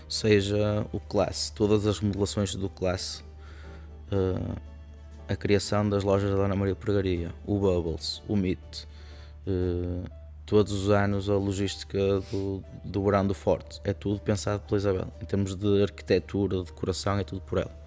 [0.09, 3.23] seja o classe, todas as remodelações do classe,
[4.11, 4.55] eh,
[5.27, 8.85] a criação das lojas da Dona Maria Pregaria, o Bubbles, o Meet,
[9.47, 10.09] eh,
[10.45, 11.97] todos os anos a logística
[12.31, 15.07] do, do verão do Forte, é tudo pensado pela Isabel.
[15.21, 17.85] Em termos de arquitetura, decoração, é tudo por ela.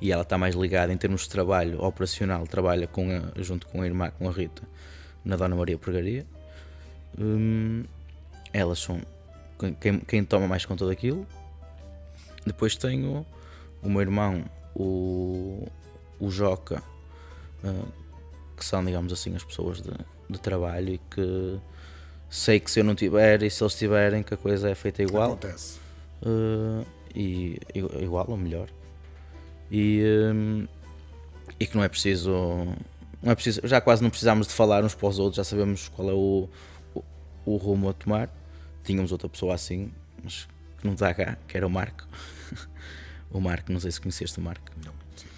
[0.00, 3.80] E ela está mais ligada em termos de trabalho operacional, trabalha com a- junto com
[3.80, 4.62] a irmã, com a Rita,
[5.24, 6.26] na Dona Maria Pregaria.
[7.18, 7.84] Hum,
[8.52, 9.00] elas são
[9.80, 11.26] quem, quem toma mais conta daquilo.
[12.44, 13.24] Depois tenho
[13.82, 15.66] o meu irmão, o,
[16.18, 16.82] o Joca,
[17.64, 17.86] ah,
[18.64, 19.92] que são, digamos assim, as pessoas de,
[20.30, 21.58] de trabalho e que
[22.30, 25.02] sei que se eu não tiver e se eles tiverem, que a coisa é feita
[25.02, 25.32] igual.
[25.32, 25.78] Acontece.
[26.22, 28.68] Uh, e igual ou melhor
[29.70, 30.66] e, um,
[31.60, 32.32] e que não é preciso
[33.22, 35.88] não é preciso já quase não precisamos de falar uns para os outros já sabemos
[35.88, 36.48] qual é o,
[36.94, 37.04] o,
[37.44, 38.28] o rumo a tomar
[38.82, 40.48] tínhamos outra pessoa assim mas
[40.78, 42.08] que não está cá que era o Marco
[43.30, 45.28] o Marco não sei se conheceste o Marco Não, sim.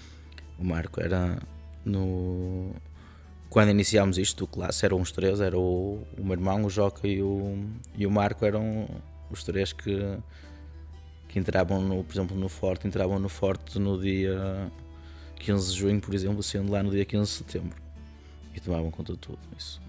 [0.58, 1.38] o Marco era
[1.84, 2.74] no
[3.56, 7.08] quando iniciámos isto do classe eram os três era o, o meu irmão o Joca
[7.08, 7.58] e o,
[7.96, 8.86] e o Marco eram
[9.30, 10.18] os três que
[11.26, 14.70] que entravam no, por exemplo no Forte entravam no Forte no dia
[15.36, 17.78] 15 de junho por exemplo sendo lá no dia 15 de setembro.
[18.54, 19.80] E tomavam conta de tudo isso.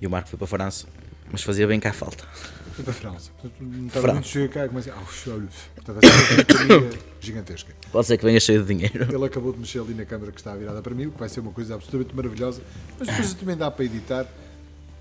[0.00, 0.88] E o Marco foi para a França
[1.30, 2.24] mas fazia bem cá a falta
[2.72, 3.30] Foi para a França.
[3.32, 4.92] Portanto, Não estava muito cheio cá e comecei.
[4.92, 5.48] Ah, olha.
[5.74, 7.74] Portanto, essa é uma gigantesca.
[7.90, 10.40] pode ser que venha cheio de dinheiro Ele acabou de mexer ali na câmara que
[10.40, 12.62] está virada para mim, o que vai ser uma coisa absolutamente maravilhosa,
[12.98, 14.26] mas depois também dá para editar,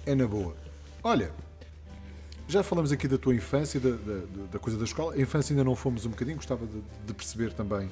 [0.05, 0.55] é na boa.
[1.03, 1.31] Olha,
[2.47, 5.13] já falamos aqui da tua infância, da, da- da coisa da escola.
[5.13, 7.89] A infância ainda não fomos um bocadinho, gostava de, de perceber também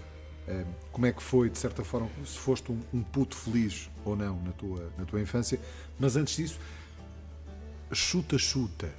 [0.47, 4.15] eh, como é que foi, de certa forma, se foste um, um puto feliz ou
[4.17, 5.59] não na tua, na tua infância.
[5.97, 6.59] Mas antes disso,
[7.91, 8.89] chuta-chuta,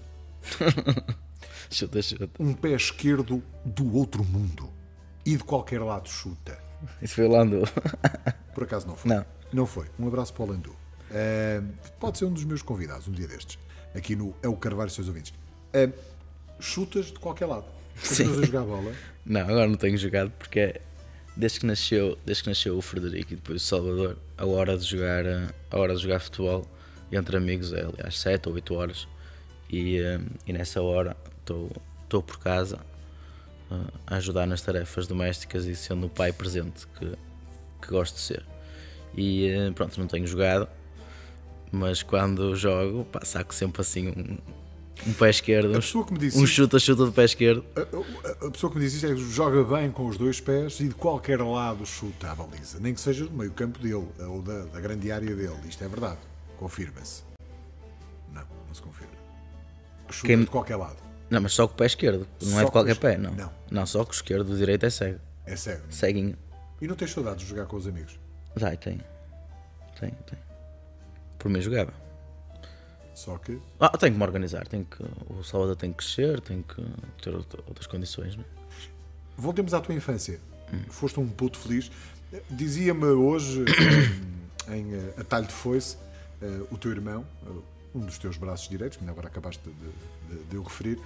[1.71, 4.71] chuta chuta um pé esquerdo do outro mundo
[5.25, 6.59] e de qualquer lado chuta.
[7.03, 7.63] isso foi o Lando
[8.55, 9.11] Por acaso não foi?
[9.11, 9.27] Não.
[9.53, 9.87] Não foi.
[9.99, 10.75] Um abraço para o Landu.
[11.11, 11.63] Ah,
[11.99, 13.59] pode ser um dos meus convidados um dia destes.
[13.95, 15.33] Aqui no É o Carvalho, seus ouvintes.
[15.75, 15.91] Ah,
[16.61, 17.65] chutas de qualquer lado.
[18.07, 18.93] Continuas a jogar bola.
[19.27, 20.81] Não, agora não tenho jogado porque é
[21.37, 24.85] desde que nasceu, desde que nasceu o Frederico e depois o Salvador, a hora de
[24.85, 25.25] jogar,
[25.71, 26.67] a hora de jogar futebol
[27.17, 29.09] entre amigos é às 7 ou 8 horas
[29.69, 32.79] e, eh, e nessa hora estou por casa
[33.71, 33.75] eh,
[34.07, 37.13] a ajudar nas tarefas domésticas e sendo o pai presente que,
[37.83, 38.45] que gosto de ser.
[39.17, 40.69] E eh, pronto, não tenho jogado,
[41.73, 44.39] mas quando jogo, pá, saco sempre assim um,
[45.09, 45.77] um pé esquerdo,
[46.37, 47.65] um, chuta-chuta de pé esquerdo.
[47.77, 47.81] A,
[48.45, 50.79] a- a pessoa que me diz isto é que joga bem com os dois pés
[50.81, 52.79] e de qualquer lado chuta a baliza.
[52.81, 55.57] Nem que seja do meio campo dele ou da, da grande área dele.
[55.69, 56.19] Isto é verdade.
[56.61, 57.23] Confirma-se.
[58.33, 59.15] Não, não se confirma.
[60.11, 60.97] Chuta Quem- de qualquer lado.
[61.31, 62.27] Não, mas só com o pé esquerdo.
[62.43, 63.35] Não Só é de qualquer pé, não.
[63.71, 63.87] não.
[63.87, 65.19] só com o esquerdo, o direito é cego.
[65.47, 65.83] É cego.
[65.91, 66.37] Ceguinho.
[66.83, 68.19] E não tens saudades de jogar com os amigos?
[68.55, 69.01] Vai, tem.
[69.99, 70.39] Tem, tem.
[71.39, 71.93] Por mim jogava.
[73.15, 74.67] Só que Ah, tenho que me organizar.
[74.67, 76.85] Tenho que, o Salvador tem que crescer, tem que
[77.23, 78.37] ter outra- outras condições.
[78.37, 78.45] Não?
[78.45, 78.47] é?
[79.39, 80.39] Voltemos à tua infância.
[80.73, 80.83] Hum.
[80.91, 81.91] Foste um puto feliz.
[82.51, 83.65] Dizia-me hoje,
[84.69, 85.97] em eh, atalho de foice,
[86.43, 87.51] eh, o teu irmão, eh,
[87.95, 90.99] um dos teus braços direitos, que ainda agora acabaste de, de, de eu referir,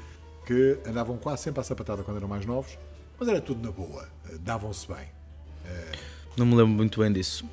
[0.46, 2.78] que andavam quase sempre à sapatada quando eram mais novos,
[3.18, 5.06] mas era tudo na boa, eh, davam-se bem.
[6.36, 7.48] não me lembro muito bem disso.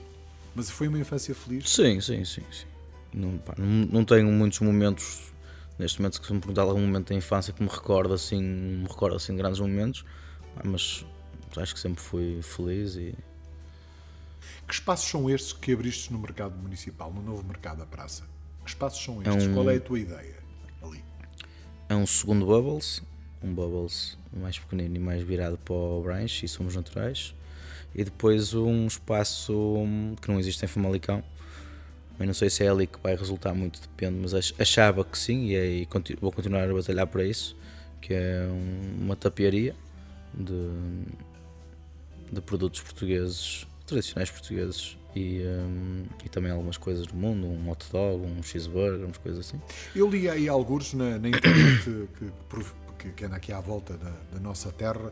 [0.54, 1.70] Mas foi uma infância feliz.
[1.70, 2.44] Sim, sim, sim.
[2.52, 2.66] sim.
[3.14, 5.32] Não, pá, não, não tenho muitos momentos.
[5.80, 9.16] Neste momento, se me perguntar algum momento da infância que me recorda assim, me recorda
[9.16, 10.06] assim de grandes momentos,
[10.64, 11.06] mas
[11.58, 13.16] acho que sempre fui feliz e
[14.72, 18.24] Que espaços são estes que abriste no mercado municipal, no novo mercado da praça?
[18.64, 19.48] Que espaços são estes?
[19.48, 20.38] um- Qual é a tua ideia
[20.82, 21.04] ali?
[21.90, 23.02] É um segundo Bubbles,
[23.44, 27.36] um Bubbles mais pequenino e mais virado para o branch e somos naturais.
[27.94, 29.54] E depois um espaço
[30.22, 31.22] que não existe em Famalicão.
[32.18, 35.18] Eu não sei se é ali que vai resultar muito, depende, mas ach- achava que
[35.18, 35.88] sim e, aí
[36.22, 37.58] vou continuar a batalhar para isso,
[38.00, 39.76] que é um- uma tapiaria
[40.34, 40.70] de,
[42.32, 47.86] de produtos portugueses, tradicionais portugueses e, hum, e também algumas coisas do mundo, um hot
[47.92, 49.62] dog, um cheeseburger, umas coisas assim.
[49.96, 52.32] Eu li aí alguns na, na internet que,
[52.98, 55.12] que, que anda aqui à volta da, da nossa terra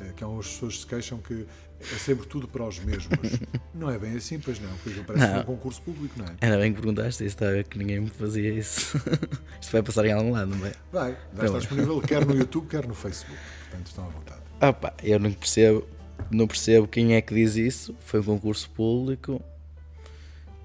[0.00, 1.46] eh, que há umas pessoas que se queixam que
[1.80, 3.08] é sempre tudo para os mesmos.
[3.74, 5.40] não é bem assim, pois não, porque parece não.
[5.40, 6.36] um concurso público, não é?
[6.40, 8.96] Ainda bem que perguntaste isso, estava que ninguém me fazia isso.
[9.60, 10.72] Isto vai passar em algum lado, não é?
[10.92, 14.40] Vai, vai estar disponível quer no YouTube, quer no Facebook, portanto estão à vontade.
[14.60, 15.86] Ah pá, eu não percebo,
[16.30, 19.40] não percebo quem é que diz isso, foi um concurso público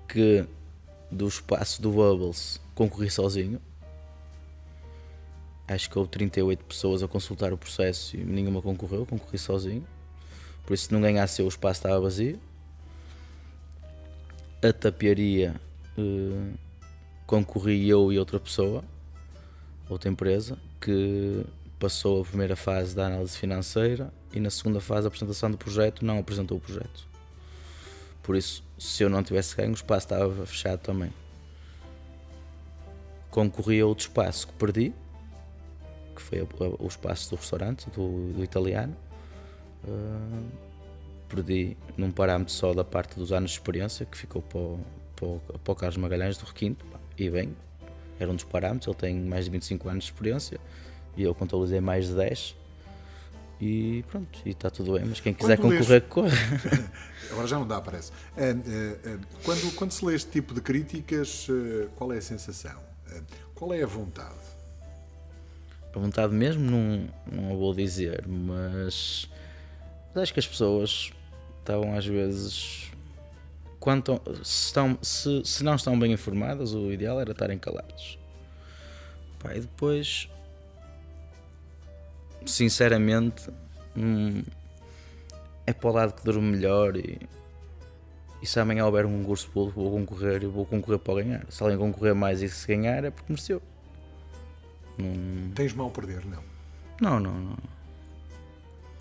[0.07, 0.45] que
[1.09, 3.61] do espaço do Bubbles concorri sozinho.
[5.67, 9.85] Acho que houve 38 pessoas a consultar o processo e nenhuma concorreu, concorri sozinho.
[10.65, 12.39] Por isso, se não ganhasse eu, o espaço estava vazio.
[14.61, 15.59] A tapiaria
[15.97, 16.53] eh,
[17.25, 18.83] concorri eu e outra pessoa,
[19.89, 21.45] outra empresa, que
[21.79, 26.03] passou a primeira fase da análise financeira e na segunda fase a apresentação do projeto
[26.03, 27.07] não apresentou o projeto.
[28.21, 31.13] Por isso, se eu não tivesse ganho, o espaço estava fechado também.
[33.29, 34.93] Concorri a outro espaço que perdi,
[36.15, 38.95] que foi o espaço do restaurante, do, do italiano.
[39.83, 40.45] Uh,
[41.27, 44.79] perdi num parâmetro só da parte dos anos de experiência, que ficou para o,
[45.63, 46.85] para o Carlos Magalhães do Requinto.
[47.17, 47.55] E bem,
[48.19, 50.59] era um dos parâmetros, ele tem mais de 25 anos de experiência
[51.15, 52.55] e eu contabilizei mais de 10
[53.63, 56.03] e pronto, e está tudo bem, mas quem quiser quando concorrer, lês...
[56.09, 56.37] corre.
[57.31, 58.11] Agora já não dá, parece.
[58.35, 62.21] É, é, é, quando, quando se lê este tipo de críticas, eh, qual é a
[62.21, 62.77] sensação?
[63.09, 63.21] Eh,
[63.55, 64.35] qual é a vontade?
[65.95, 69.29] A vontade mesmo não, não vou dizer, mas
[70.13, 71.13] acho que as pessoas
[71.59, 72.91] estão às vezes.
[73.79, 78.19] Quando se, estão, se, se não estão bem informadas, o ideal era estarem calados.
[79.39, 80.27] Pá, e depois
[82.45, 83.49] sinceramente,
[83.95, 84.43] hum,
[85.65, 87.19] é para o lado que durmo melhor e,
[88.41, 91.45] e se amanhã houver um concurso público, vou concorrer e vou concorrer para ganhar.
[91.49, 93.61] Se alguém concorrer mais e se ganhar, é porque mereceu.
[94.99, 95.51] Hum...
[95.55, 96.43] Tens mal a perder, não?
[97.01, 97.57] Não, não, não.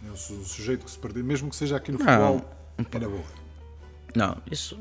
[0.07, 3.09] É o sujeito que se perder, mesmo que seja aqui no não, futebol, é na
[3.09, 3.25] boa.
[4.15, 4.79] Não, isso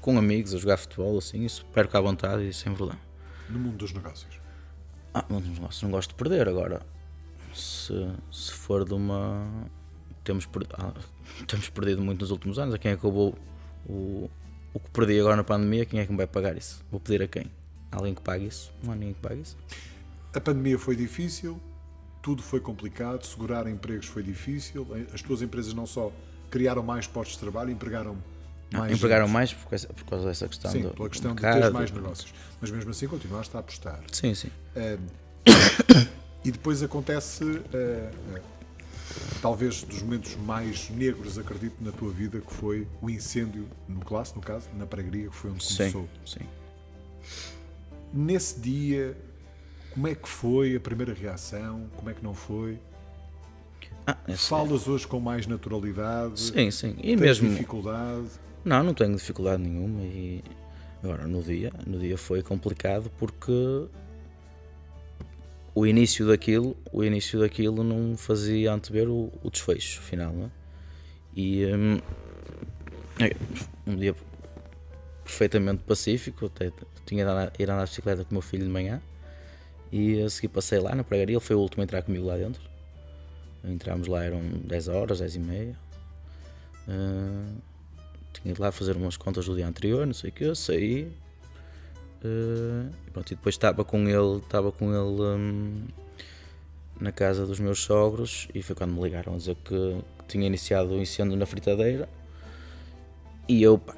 [0.00, 3.00] com amigos a jogar futebol, assim, isso perco à vontade e sem problema.
[3.50, 4.40] No mundo dos negócios?
[5.12, 6.80] Ah, no mundo dos negócios não gosto de perder agora
[7.58, 9.46] se, se for de uma.
[10.24, 10.92] Temos, ah,
[11.46, 12.74] temos perdido muito nos últimos anos.
[12.74, 13.36] A quem acabou
[13.88, 14.30] o,
[14.74, 16.84] o que perdi agora na pandemia, quem é que me vai pagar isso?
[16.90, 17.50] Vou pedir a quem?
[17.90, 18.72] Alguém que pague isso?
[18.82, 19.56] Não há ninguém que pague isso.
[20.34, 21.60] A pandemia foi difícil,
[22.22, 24.86] tudo foi complicado, segurar empregos foi difícil.
[25.14, 26.12] As tuas empresas não só
[26.50, 28.16] criaram mais postos de trabalho, empregaram
[28.72, 28.90] mais.
[28.90, 29.34] Não, empregaram gente.
[29.34, 30.70] mais por causa, por causa dessa questão.
[30.70, 32.34] Sim, do, pela questão de ter mais negócios.
[32.60, 34.00] Mas mesmo assim continuaste a apostar.
[34.12, 34.50] Sim, sim.
[36.46, 38.40] E depois acontece, uh, uh,
[39.42, 44.32] talvez dos momentos mais negros, acredito, na tua vida, que foi o incêndio no classe,
[44.36, 46.08] no caso, na pregaria, que foi onde sim, começou.
[46.24, 46.46] Sim.
[48.14, 49.16] Nesse dia,
[49.92, 51.90] como é que foi a primeira reação?
[51.96, 52.78] Como é que não foi?
[54.06, 54.90] Ah, Falas é.
[54.90, 56.38] hoje com mais naturalidade?
[56.38, 56.94] Sim, sim.
[57.02, 58.28] E mesmo dificuldade?
[58.64, 60.44] Não, não tenho dificuldade nenhuma e
[61.02, 63.88] agora no dia, no dia foi complicado porque
[65.76, 70.50] o início daquilo, o início daquilo não fazia antever o, o desfecho final, é?
[71.36, 71.96] E um,
[73.22, 73.36] é,
[73.86, 74.14] um dia
[75.22, 76.72] perfeitamente pacífico, até
[77.04, 79.02] tinha ido andar, ir andar de bicicleta com o meu filho de manhã
[79.92, 82.38] e a seguir passei lá na pregaria, ele foi o último a entrar comigo lá
[82.38, 82.62] dentro.
[83.62, 85.78] Entramos lá, eram 10 horas, 10 e meia.
[86.88, 87.54] Uh,
[88.32, 91.12] tinha ido lá fazer umas contas do dia anterior, não sei o que, saí,
[92.24, 95.84] Uh, e, pronto, e depois estava com ele, estava com ele um,
[97.00, 100.46] na casa dos meus sogros e foi quando me ligaram a dizer que, que tinha
[100.46, 102.08] iniciado o incêndio na fritadeira
[103.48, 103.94] e eu pá,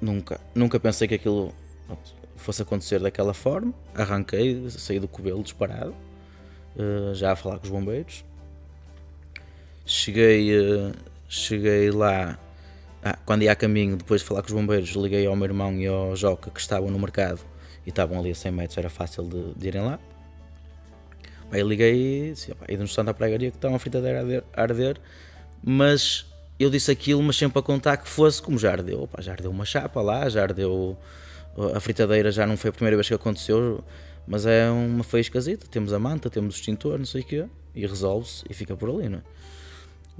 [0.00, 1.54] nunca, nunca pensei que aquilo
[1.86, 3.72] pronto, fosse acontecer daquela forma.
[3.94, 5.94] Arranquei, saí do covelo disparado,
[6.76, 8.24] uh, já a falar com os bombeiros.
[9.84, 10.92] Cheguei, uh,
[11.28, 12.38] cheguei lá
[13.02, 15.72] ah, quando ia a caminho, depois de falar com os bombeiros, liguei ao meu irmão
[15.74, 17.40] e ao Joca que estavam no mercado
[17.86, 19.98] e estavam ali a 100 metros, era fácil de, de irem lá.
[21.50, 24.62] Aí liguei e disse, e demonstrando à pregaria que estava uma fritadeira a arder, a
[24.62, 25.00] arder,
[25.64, 26.26] mas
[26.58, 29.02] eu disse aquilo, mas sempre a contar que fosse como já ardeu.
[29.02, 30.96] Opa, já ardeu uma chapa lá, já ardeu.
[31.74, 33.82] A fritadeira já não foi a primeira vez que aconteceu,
[34.26, 35.66] mas é uma faíscazita.
[35.66, 38.90] Temos a manta, temos o extintor, não sei o quê, e resolve-se e fica por
[38.90, 39.22] ali, não é?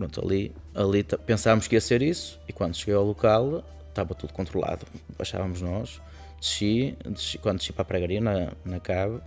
[0.00, 4.32] Pronto, ali, ali pensámos que ia ser isso, e quando cheguei ao local estava tudo
[4.32, 4.86] controlado.
[5.18, 6.00] Baixávamos nós,
[6.40, 9.20] Desci, desci, quando desci para a pregaria na, na cave,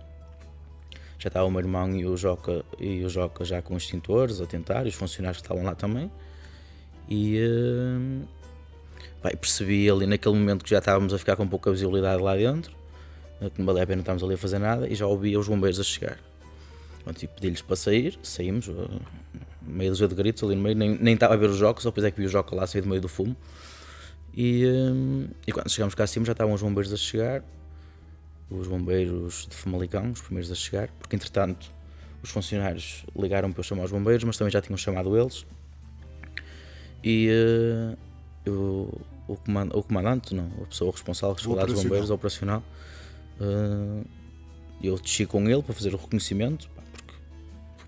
[1.16, 4.46] já estava o meu irmão e o Joca, e o Joca já com extintores a
[4.46, 6.10] tentar, e os funcionários que estavam lá também.
[7.08, 7.38] E
[9.22, 12.76] uh, percebi ali naquele momento que já estávamos a ficar com pouca visibilidade lá dentro,
[13.40, 15.46] eh, que não valia a pena estarmos ali a fazer nada, e já ouvia os
[15.46, 16.18] bombeiros a chegar.
[17.06, 18.90] E pedi-lhes para sair, saímos, uh,
[19.66, 21.90] meia dúzia de gritos ali no meio, nem, nem estava a ver os jogos, só
[21.90, 23.36] depois é que vi o jogo lá sair do meio do fumo.
[24.36, 27.44] E, hum, e quando chegámos cá acima já estavam os bombeiros a chegar,
[28.50, 31.70] os bombeiros de Famalicão, os primeiros a chegar, porque entretanto
[32.22, 35.46] os funcionários ligaram para eu chamar os bombeiros, mas também já tinham chamado eles.
[37.02, 37.98] E uh,
[38.46, 42.62] eu, o, comand o comandante, não, a pessoa responsável, responsável dos bombeiros, operacional,
[43.40, 44.04] uh,
[44.82, 46.83] eu desci com ele para fazer o reconhecimento, porque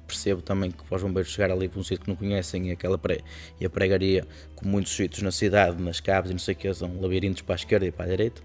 [0.07, 2.71] percebo também que para os bombeiros chegar ali para um sítio que não conhecem e,
[2.71, 3.23] aquela pre
[3.61, 6.73] e a pregaria, com muitos sítios na cidade, nas cabos e não sei o que,
[6.73, 8.41] são labirintos para a esquerda e para a direita.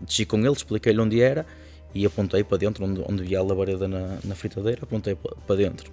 [0.00, 1.46] Desci com ele, expliquei-lhe onde era
[1.94, 5.90] e apontei para dentro, onde, onde via a labareda na, na fritadeira, apontei para dentro.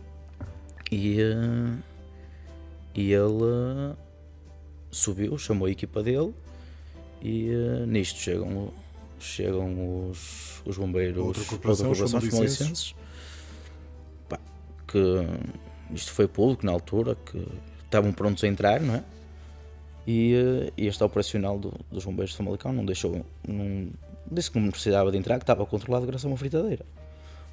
[0.92, 1.78] E, uh,
[2.94, 3.96] e ele uh,
[4.90, 6.34] subiu, chamou a equipa dele
[7.22, 8.74] e uh, nisto chegam,
[9.20, 12.96] chegam os, os bombeiros outra corporação, outra corporação licenços.
[14.92, 15.26] Que
[15.94, 17.46] isto foi público na altura, que
[17.84, 19.04] estavam prontos a entrar, não é?
[20.08, 23.90] E, e este operacional do, dos bombeiros de Famalicão não deixou, não,
[24.30, 26.86] disse que não precisava de entrar, que estava controlado graças a uma fritadeira.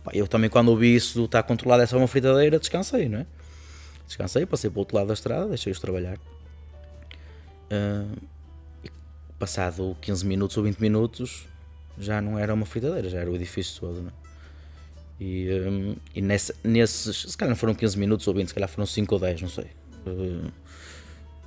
[0.03, 3.27] Pá, eu também, quando ouvi isso, estar controlado essa uma fritadeira, descansei, não é?
[4.07, 6.17] Descansei, passei para o outro lade da estrada, deixei-os trabalhar.
[7.71, 8.17] Uh,
[9.39, 11.47] passado 15 minutos ou 20 minutos,
[11.99, 14.28] já não era uma fritadeira, já era o edifício todo, não é?
[15.21, 18.69] E, um, e nessa, nesses, se calhar não foram 15 minutos ou 20, se calhar
[18.69, 19.67] foram 5 ou 10, não sei.
[20.07, 20.51] Uh,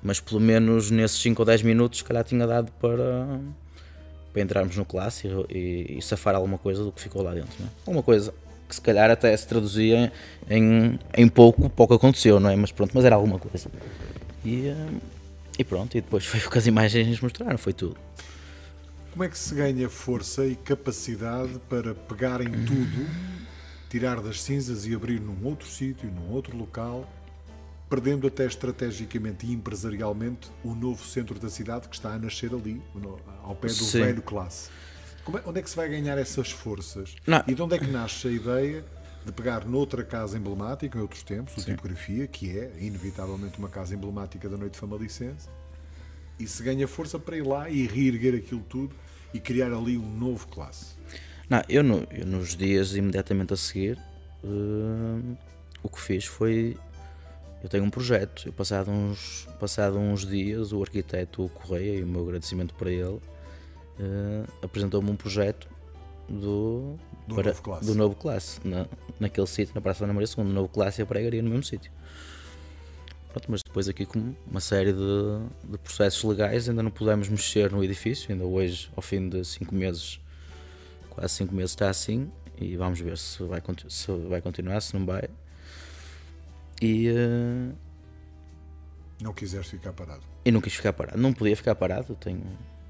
[0.04, 3.40] mas pelo menos nesses 5 ou 10 minutos, se calhar tinha dado para
[4.32, 7.52] para entrarmos no classe e, e, safar alguma coisa do que ficou lá dentro.
[7.60, 7.70] Não é?
[7.86, 8.34] Alguma coisa
[8.68, 10.12] que se calhar até se traduzia
[10.50, 12.56] em, em pouco, pouco aconteceu, não é?
[12.56, 13.70] Mas pronto, mas era alguma coisa.
[14.46, 14.88] E, eh,
[15.60, 17.98] e pronto, e depois foi o que as imagens mostraram, foi tudo.
[19.12, 23.10] Como é que se ganha força e capacidade para pegar em tudo,
[23.92, 27.06] tirar das cinzas e abrir num outro sítio, num outro local
[27.90, 32.82] perdendo até estrategicamente e empresarialmente o novo centro da cidade que está a nascer ali,
[33.44, 34.00] ao pé do Sim.
[34.00, 34.70] velho classe.
[35.28, 37.14] É, onde é que se vai ganhar essas forças?
[37.28, 37.44] Não.
[37.46, 38.86] E de onde é que nasce a ideia
[39.26, 43.94] de pegar noutra casa emblemática, em outros tempos, o Tipografia, que é inevitavelmente uma casa
[43.94, 45.50] emblemática da noite famalicense,
[46.40, 48.96] e se ganha força para ir lá e reerguer aquilo tudo
[49.34, 50.96] e criar ali um novo classe?
[51.52, 53.98] Não, eu, no, eu nos dias imediatamente a seguir,
[54.42, 55.38] uh,
[55.84, 56.78] o que fiz foi
[57.62, 58.44] eu tenho um projeto.
[58.46, 63.04] Eu, passado uns, passado uns dias, o arquiteto Correia, e o meu agradecimento para ele,
[63.04, 63.22] uh,
[64.62, 65.68] apresentou-me um projeto
[66.30, 66.96] do,
[67.28, 67.86] do, para, novo classe.
[67.86, 68.86] do novo classe, na,
[69.20, 71.92] naquele sítio, na Praça da Maria II, novo classe e a pregaria no mesmo sítio.
[73.34, 77.70] Pronto, mas depois aqui com uma série de, de, processos legais ainda não pudemos mexer
[77.74, 80.22] no edifício, ainda hoje, ao fim de cinco meses,
[81.22, 85.06] quase cinco meses está assim, e vamos ver se vai, se vai continuar, se não
[85.06, 85.30] vai.
[86.82, 87.12] E.
[87.12, 87.76] Uh,
[89.22, 90.24] não quiseste ficar parado?
[90.44, 91.20] E não quis ficar parado.
[91.20, 92.16] Não podia ficar parado.
[92.16, 92.42] Tenho,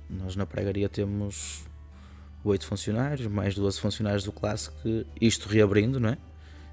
[0.09, 1.65] nós na pregaria temos
[2.45, 6.17] oito funcionários, mais 12 funcionários do que isto reabrindo, não é?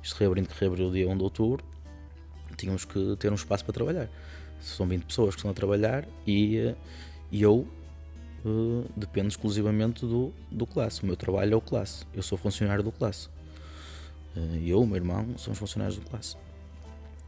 [0.00, 1.64] Isto reabrindo que reabriu o dia 1 de outubro,
[2.56, 4.08] tínhamos que ter um espaço para trabalhar.
[4.60, 6.76] São 20 pessoas que estão a trabalhar e, eh,
[7.32, 7.66] e eu
[8.44, 11.02] uh, dependo exclusivamente do, do classe.
[11.02, 12.04] O meu trabalho é o classe.
[12.14, 13.28] Eu sou funcionário do classe.
[14.36, 16.36] Uh, eu, o meu irmão, somos funcionários do classe.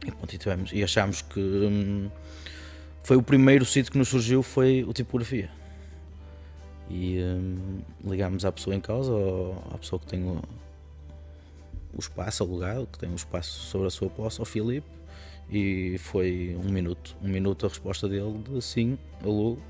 [0.05, 2.09] E, pronto, e, tivemos, e achámos que hum,
[3.03, 5.49] foi o primeiro sítio que nos surgiu foi o tipografia.
[6.89, 9.13] E hum, ligámos à pessoa em causa,
[9.71, 10.41] à pessoa que tem o,
[11.93, 14.87] o espaço alugado, que tem o espaço sobre a sua posse, ao Filipe,
[15.49, 17.15] e foi um minuto.
[17.21, 19.61] Um minuto a resposta dele de sim, alugo.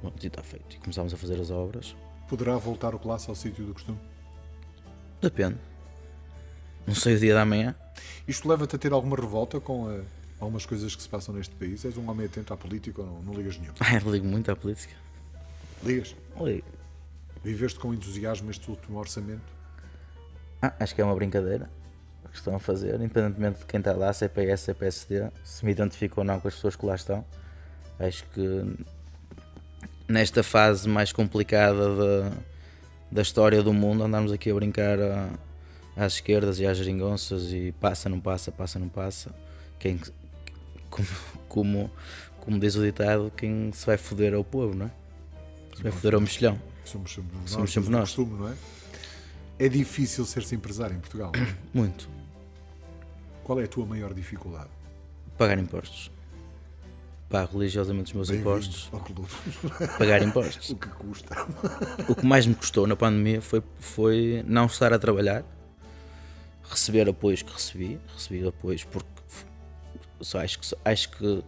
[0.00, 0.76] Pronto, e está feito.
[0.76, 1.96] E começámos a fazer as obras.
[2.28, 3.98] Poderá voltar o classe ao sítio do costume?
[5.20, 5.56] Depende.
[6.86, 7.74] Não sei o dia da manhã.
[8.26, 10.04] Isto leva-te a ter alguma revolta com uh,
[10.38, 11.84] algumas coisas que se passam neste país?
[11.84, 13.22] És um homem atento à política ou não?
[13.22, 13.72] Não ligas nenhum?
[13.80, 14.94] Ah, ligo muito à política.
[15.82, 16.14] Ligas?
[16.40, 16.66] Ligo.
[17.42, 19.56] Viveste com entusiasmo este último orçamento?
[20.60, 21.70] Ah, acho que é uma brincadeira
[22.30, 26.24] que estão a fazer, independentemente de quem está lá, CPS, CPSD, se me identifico ou
[26.24, 27.24] não com as pessoas que lá estão.
[27.98, 28.86] Acho que
[30.08, 32.32] nesta fase mais complicada da,
[33.10, 35.28] da história do mundo, andamos aqui a brincar a,
[35.96, 39.34] às esquerdas e às geringonças e passa, não passa, passa, não passa.
[39.78, 40.00] Quem,
[40.90, 41.08] como,
[41.48, 41.90] como,
[42.40, 44.90] como diz o ditado, quem se vai foder é o povo, não é?
[45.76, 46.60] Se vai foder é o mexilhão.
[46.84, 47.50] Somos sempre nós.
[47.50, 48.14] Somos sempre nós.
[48.14, 48.54] Costume, não é?
[49.58, 51.32] é difícil ser-se empresário em Portugal?
[51.72, 52.08] Muito.
[53.42, 54.70] Qual é a tua maior dificuldade?
[55.38, 56.10] Pagar impostos.
[57.28, 58.90] Pago religiosamente os meus impostos.
[59.98, 60.70] Pagar impostos.
[60.70, 61.34] o que custa?
[62.08, 65.44] O que mais me custou na pandemia foi, foi não estar a trabalhar
[66.70, 69.08] receber apoios que recebi, recebi apoios porque
[70.20, 71.44] só acho, que, acho que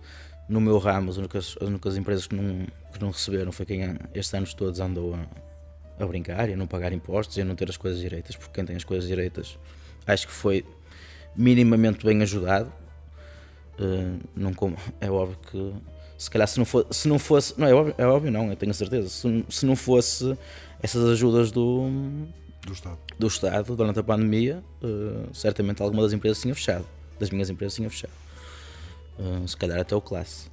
[0.48, 3.82] no meu ramo, as únicas, as únicas empresas que não, que não receberam foi quem
[4.14, 7.54] estes anos todos andou a, a brincar e a não pagar impostos e a não
[7.54, 9.58] ter as coisas direitas, porque quem tem as coisas direitas
[10.06, 10.64] acho que foi
[11.34, 12.72] minimamente bem ajudado.
[13.78, 15.72] Uh, não como, é óbvio que
[16.18, 18.56] se calhar se não, for, se não fosse, não é óbvio, é óbvio não, eu
[18.56, 20.36] tenho a certeza, se, se não fosse
[20.82, 21.88] essas ajudas do,
[22.66, 22.98] do Estado.
[23.16, 26.84] do Estado durante a pandemia, uh, certamente alguma das empresas tinha fechado,
[27.20, 28.12] das minhas empresas tinha fechado,
[29.16, 30.50] uh, se calhar até o classe.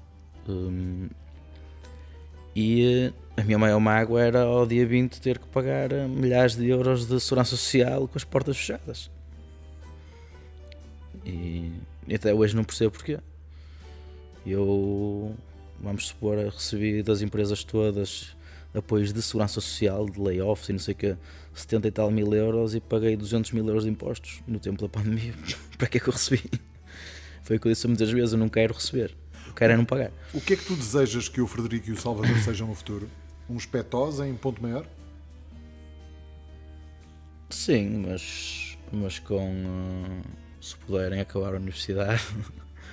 [0.47, 1.09] Um,
[2.55, 7.07] e a minha maior mágoa era ao dia 20 ter que pagar milhares de euros
[7.07, 9.09] de segurança social com as portas fechadas.
[11.26, 11.71] E,
[12.07, 13.19] e até hoje não percebo porquê.
[14.45, 15.36] Eu,
[15.82, 18.36] vamos supor, recebi das empresas todas
[18.78, 21.17] apoios de segurança social, de layoffs e não sei o que,
[21.53, 24.89] 70 e tal mil euros e paguei 200 mil euros de impostos no tempo da
[24.89, 25.34] pandemia.
[25.78, 26.43] Para que é que eu recebi?
[27.41, 29.15] Foi o que eu disse muitas vezes: eu não quero receber,
[29.47, 30.11] eu quero é não pagar.
[30.34, 33.09] O que é que tu desejas que o Frederico e o Salvador sejam no futuro?
[33.49, 34.86] Uns petós em ponto maior?
[37.49, 39.49] Sim, mas, mas com.
[39.49, 42.24] Uh se puderem acabar a universidade.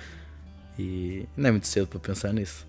[0.77, 2.67] e não é muito cedo para pensar nisso.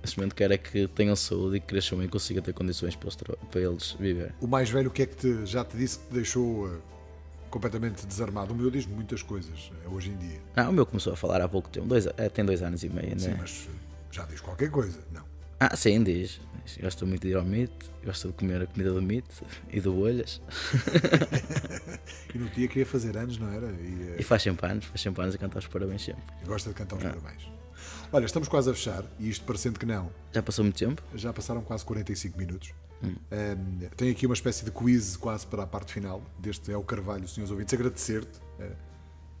[0.00, 3.08] Neste momento quero é que tenham saúde e que cresçam e consigam ter condições para
[3.08, 3.16] eles,
[3.50, 4.34] para eles viver.
[4.40, 6.82] O mais velho, o que é que te, já te disse que te deixou uh,
[7.50, 8.52] completamente desarmado?
[8.52, 10.40] O meu diz muitas coisas uh, hoje em dia.
[10.54, 12.88] Não, o meu começou a falar há pouco tempo, dois, é, tem dois anos e
[12.90, 13.36] meio, Sim, né?
[13.40, 13.66] mas
[14.10, 15.33] já diz qualquer coisa, não.
[15.58, 16.40] Ah, sim, diz.
[16.80, 17.72] Gosta muito de ir ao MIT,
[18.04, 19.28] gosta de comer a comida do MIT
[19.70, 20.40] e de bolhas.
[22.34, 23.66] e no dia queria fazer anos, não era?
[23.66, 26.22] E, e faz sempre anos, faz sempre anos a cantar os parabéns sempre.
[26.46, 27.10] Gosta de cantar os ah.
[27.10, 27.46] parabéns.
[28.10, 30.10] Olha, estamos quase a fechar, e isto parecendo que não.
[30.32, 31.02] Já passou muito tempo?
[31.14, 32.72] Já passaram quase 45 minutos.
[33.02, 33.14] Hum.
[33.30, 36.82] Um, tenho aqui uma espécie de quiz quase para a parte final deste É o
[36.82, 37.74] Carvalho, senhores ouvintes.
[37.74, 38.38] Agradecer-te.
[38.58, 38.93] Uh,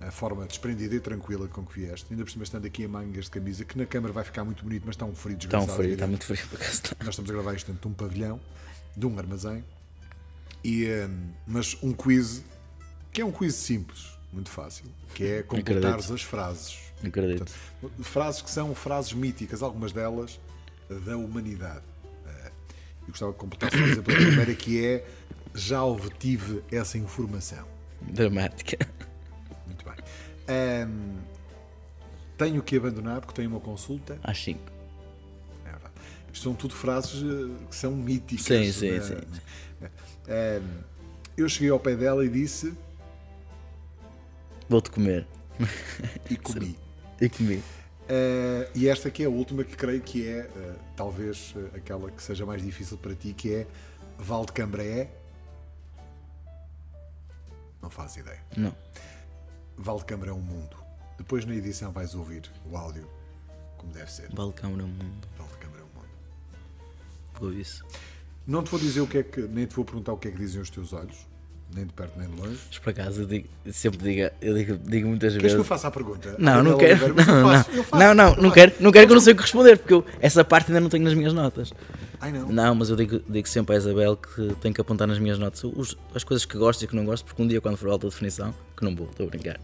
[0.06, 2.06] a forma desprendida e tranquila com que vieste.
[2.10, 4.62] Ainda por cima estando aqui em mangas de camisa, que na câmara vai ficar muito
[4.62, 5.70] bonito, mas está um frio desgraçado.
[5.70, 7.88] Está um frio, está muito frio para cá Nós estamos a gravar isto dentro de
[7.88, 8.40] um pavilhão,
[8.96, 9.64] de um armazém,
[10.62, 12.42] e, um, mas um quiz,
[13.12, 16.78] que é um quiz simples, muito fácil, que é completar as frases.
[17.02, 17.52] Acredito.
[17.80, 20.40] Portanto, frases que são frases míticas, algumas delas
[20.88, 21.84] da humanidade.
[22.26, 22.52] Eh,
[23.06, 25.06] e gostava que completasse, por exemplo, a primeira que é
[25.54, 27.66] já obtive essa informação.
[28.00, 28.78] Dramática.
[30.48, 31.18] Um,
[32.36, 34.18] tenho que abandonar porque tenho uma consulta.
[34.22, 34.60] Às 5.
[35.64, 35.94] É verdade.
[36.32, 38.44] Isto são tudo frases eh, que são míticas.
[38.44, 39.00] Sim, sim, né?
[39.00, 39.14] sim.
[40.28, 40.94] Um,
[41.36, 42.74] eu cheguei ao pé dela e disse:
[44.68, 45.26] Vou-te comer.
[46.30, 46.76] E comi.
[47.20, 47.56] e comi.
[47.56, 52.10] Uh, e esta aqui é a última que creio que é uh, talvez uh, aquela
[52.10, 53.66] que seja mais difícil para ti, que é
[54.18, 55.10] Val de Cambré.
[57.80, 58.40] Não faz ideia.
[58.56, 58.74] Não.
[59.76, 60.76] Valdecâmara é um mundo.
[61.18, 63.08] Depois na edição vais ouvir o áudio
[63.76, 64.28] como deve ser.
[64.32, 65.28] Valdecâmara é um mundo.
[65.38, 66.08] Valdecâmara é um mundo.
[67.38, 67.84] Vou isso.
[68.46, 70.30] Não te vou dizer o que é que, nem te vou perguntar o que é
[70.30, 71.26] que dizem os teus olhos,
[71.74, 72.60] nem de perto nem de longe.
[72.68, 75.54] Mas por acaso eu digo, sempre digo, eu digo, digo muitas Queres vezes.
[75.54, 76.36] que eu faça a pergunta?
[76.38, 77.14] Não, não quero.
[77.14, 79.42] Não, não, faço, não, não, não quero, não quero que eu não sei o que
[79.42, 81.72] responder, porque eu, essa parte ainda não tenho nas minhas notas.
[82.24, 82.48] Ai não?
[82.48, 85.62] Não, mas eu digo, digo sempre à Isabel que tenho que apontar nas minhas notas
[85.64, 87.92] os, as coisas que gosto e que não gosto, porque um dia quando for a
[87.92, 89.60] alta definição, que não vou, estou a brincar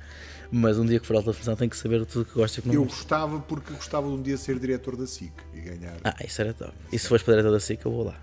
[0.53, 2.69] mas um dia que for alta definição tem que saber tudo que gosta e que
[2.69, 2.97] não Eu gosta.
[2.97, 5.97] gostava porque gostava de um dia ser diretor da SIC e ganhar.
[6.03, 6.73] Ah, isso era top.
[6.93, 8.19] E se fores para diretor da SIC, eu vou lá.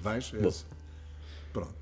[0.00, 0.30] Vais?
[1.52, 1.74] Pronto.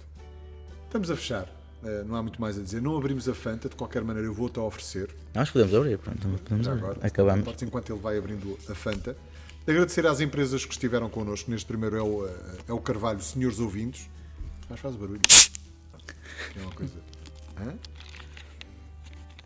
[0.87, 1.49] Estamos a fechar.
[1.83, 2.81] Uh, não há muito mais a dizer.
[2.81, 5.11] Não abrimos a Fanta, de qualquer maneira eu vou-te oferecer.
[5.35, 6.29] Nós podemos abrir, pronto.
[6.45, 6.85] Podemos Já abrir.
[6.85, 6.99] agora.
[7.03, 7.63] Acabamos.
[7.63, 9.17] Enquanto ele vai abrindo a Fanta.
[9.67, 11.51] Agradecer às empresas que estiveram connosco.
[11.51, 14.09] Neste primeiro é o, eh, é o Carvalho, senhores ouvintes.
[14.69, 15.21] Faz, faz barulho.
[16.57, 16.95] É uma coisa.
[17.59, 17.75] Hã?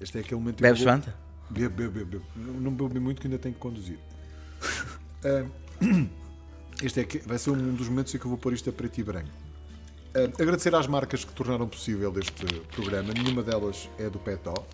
[0.01, 1.15] Este é aquele momento Bebes Fanta?
[1.51, 2.25] Bebo, bebo, bebo.
[2.35, 3.99] Não bebo muito que ainda tenho que conduzir.
[5.25, 6.09] uh,
[6.83, 8.73] este é que vai ser um dos momentos em que eu vou pôr isto a
[8.73, 9.29] preto e branco.
[10.15, 13.13] Uh, agradecer às marcas que tornaram possível este programa.
[13.13, 14.67] Nenhuma delas é do Petó.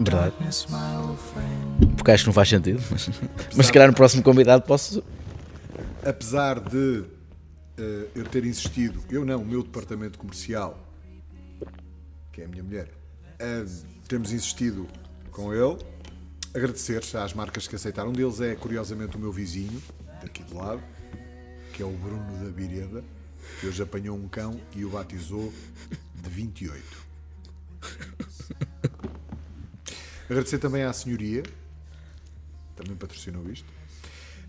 [0.00, 0.34] Verdade.
[1.96, 2.82] Porque acho que não faz sentido.
[2.90, 3.10] Mas,
[3.56, 5.02] mas se calhar no próximo convidado posso.
[6.04, 7.04] Apesar de
[7.78, 10.78] uh, eu ter insistido, eu não, o meu departamento comercial,
[12.32, 12.88] que é a minha mulher,
[13.40, 13.70] uh,
[14.08, 14.86] temos insistido
[15.30, 15.78] com ele.
[16.54, 18.10] Agradecer às marcas que aceitaram.
[18.10, 19.82] Um deles é, curiosamente, o meu vizinho,
[20.22, 20.82] daqui do lado,
[21.72, 23.02] que é o Bruno da Bireda,
[23.60, 25.52] que hoje apanhou um cão e o batizou
[26.14, 27.04] de 28.
[30.28, 31.42] Agradecer também à senhoria,
[32.76, 33.68] também patrocinou isto.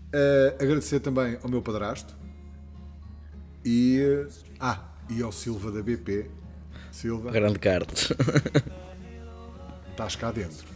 [0.06, 2.16] Uh, agradecer também ao meu padrasto
[3.64, 6.30] e, uh, ah, e ao Silva da BP.
[6.90, 7.30] Silva.
[7.30, 8.12] Grande Carlos.
[9.90, 10.66] Estás cá dentro.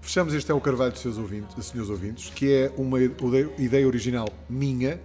[0.00, 2.98] Fechamos este é o Carvalho dos seus ouvintes, senhores ouvintes, que é uma
[3.58, 5.00] ideia original minha.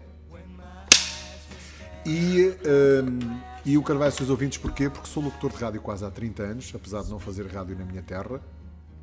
[2.06, 2.54] E,
[3.04, 4.90] um, e o Carvalho seus ouvintes porquê?
[4.90, 7.86] Porque sou locutor de rádio quase há 30 anos, apesar de não fazer rádio na
[7.86, 8.42] minha terra.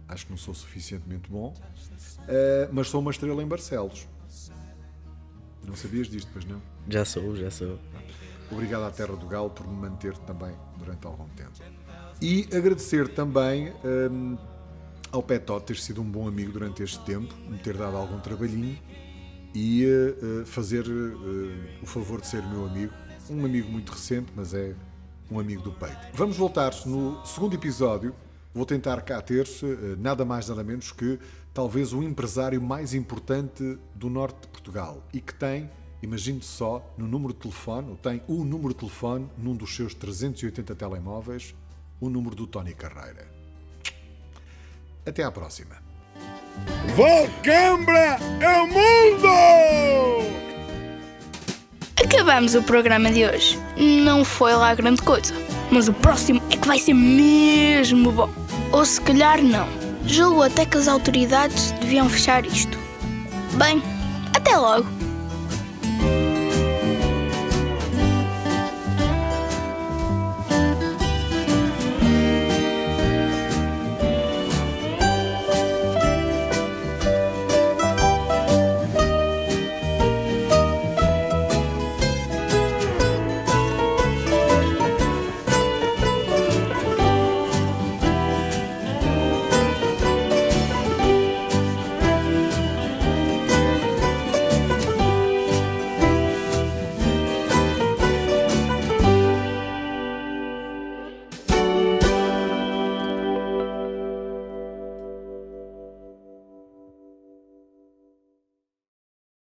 [0.07, 1.55] Acho que não sou suficientemente bom.
[2.21, 4.07] Uh, mas sou uma estrela em Barcelos.
[5.67, 6.61] Não sabias disto, pois não?
[6.89, 7.79] Já sou, já sou.
[8.51, 11.53] Obrigado à Terra do Galo por me manter também durante algum tempo.
[12.21, 14.37] E agradecer também um,
[15.13, 18.79] ao Petó ter sido um bom amigo durante este tempo, me ter dado algum trabalhinho
[19.55, 22.93] e uh, fazer uh, o favor de ser meu amigo.
[23.31, 24.75] Um amigo muito recente, mas é
[25.31, 25.97] um amigo do peito.
[26.13, 28.15] Vamos voltar no segundo episódio.
[28.53, 31.19] Vou tentar cá ter uh, nada mais, nada menos que
[31.55, 35.71] talvez o empresário mais importante do norte de Portugal e que tem
[36.03, 39.95] Imagine só no número de telefone, ou tem o número de telefone num dos seus
[39.95, 41.55] 380 telemóveis,
[42.01, 43.29] o número do Tony Carreira.
[45.05, 45.77] Até à próxima.
[46.97, 50.20] Volcambra é o mundo!
[52.13, 53.57] Acabamos o programa de hoje.
[53.77, 55.33] Não foi lá grande coisa,
[55.71, 58.29] mas o próximo é que vai ser mesmo bom.
[58.73, 59.69] Ou se calhar não.
[60.05, 62.77] Julgo até que as autoridades deviam fechar isto.
[63.55, 63.81] Bem,
[64.35, 65.00] até logo!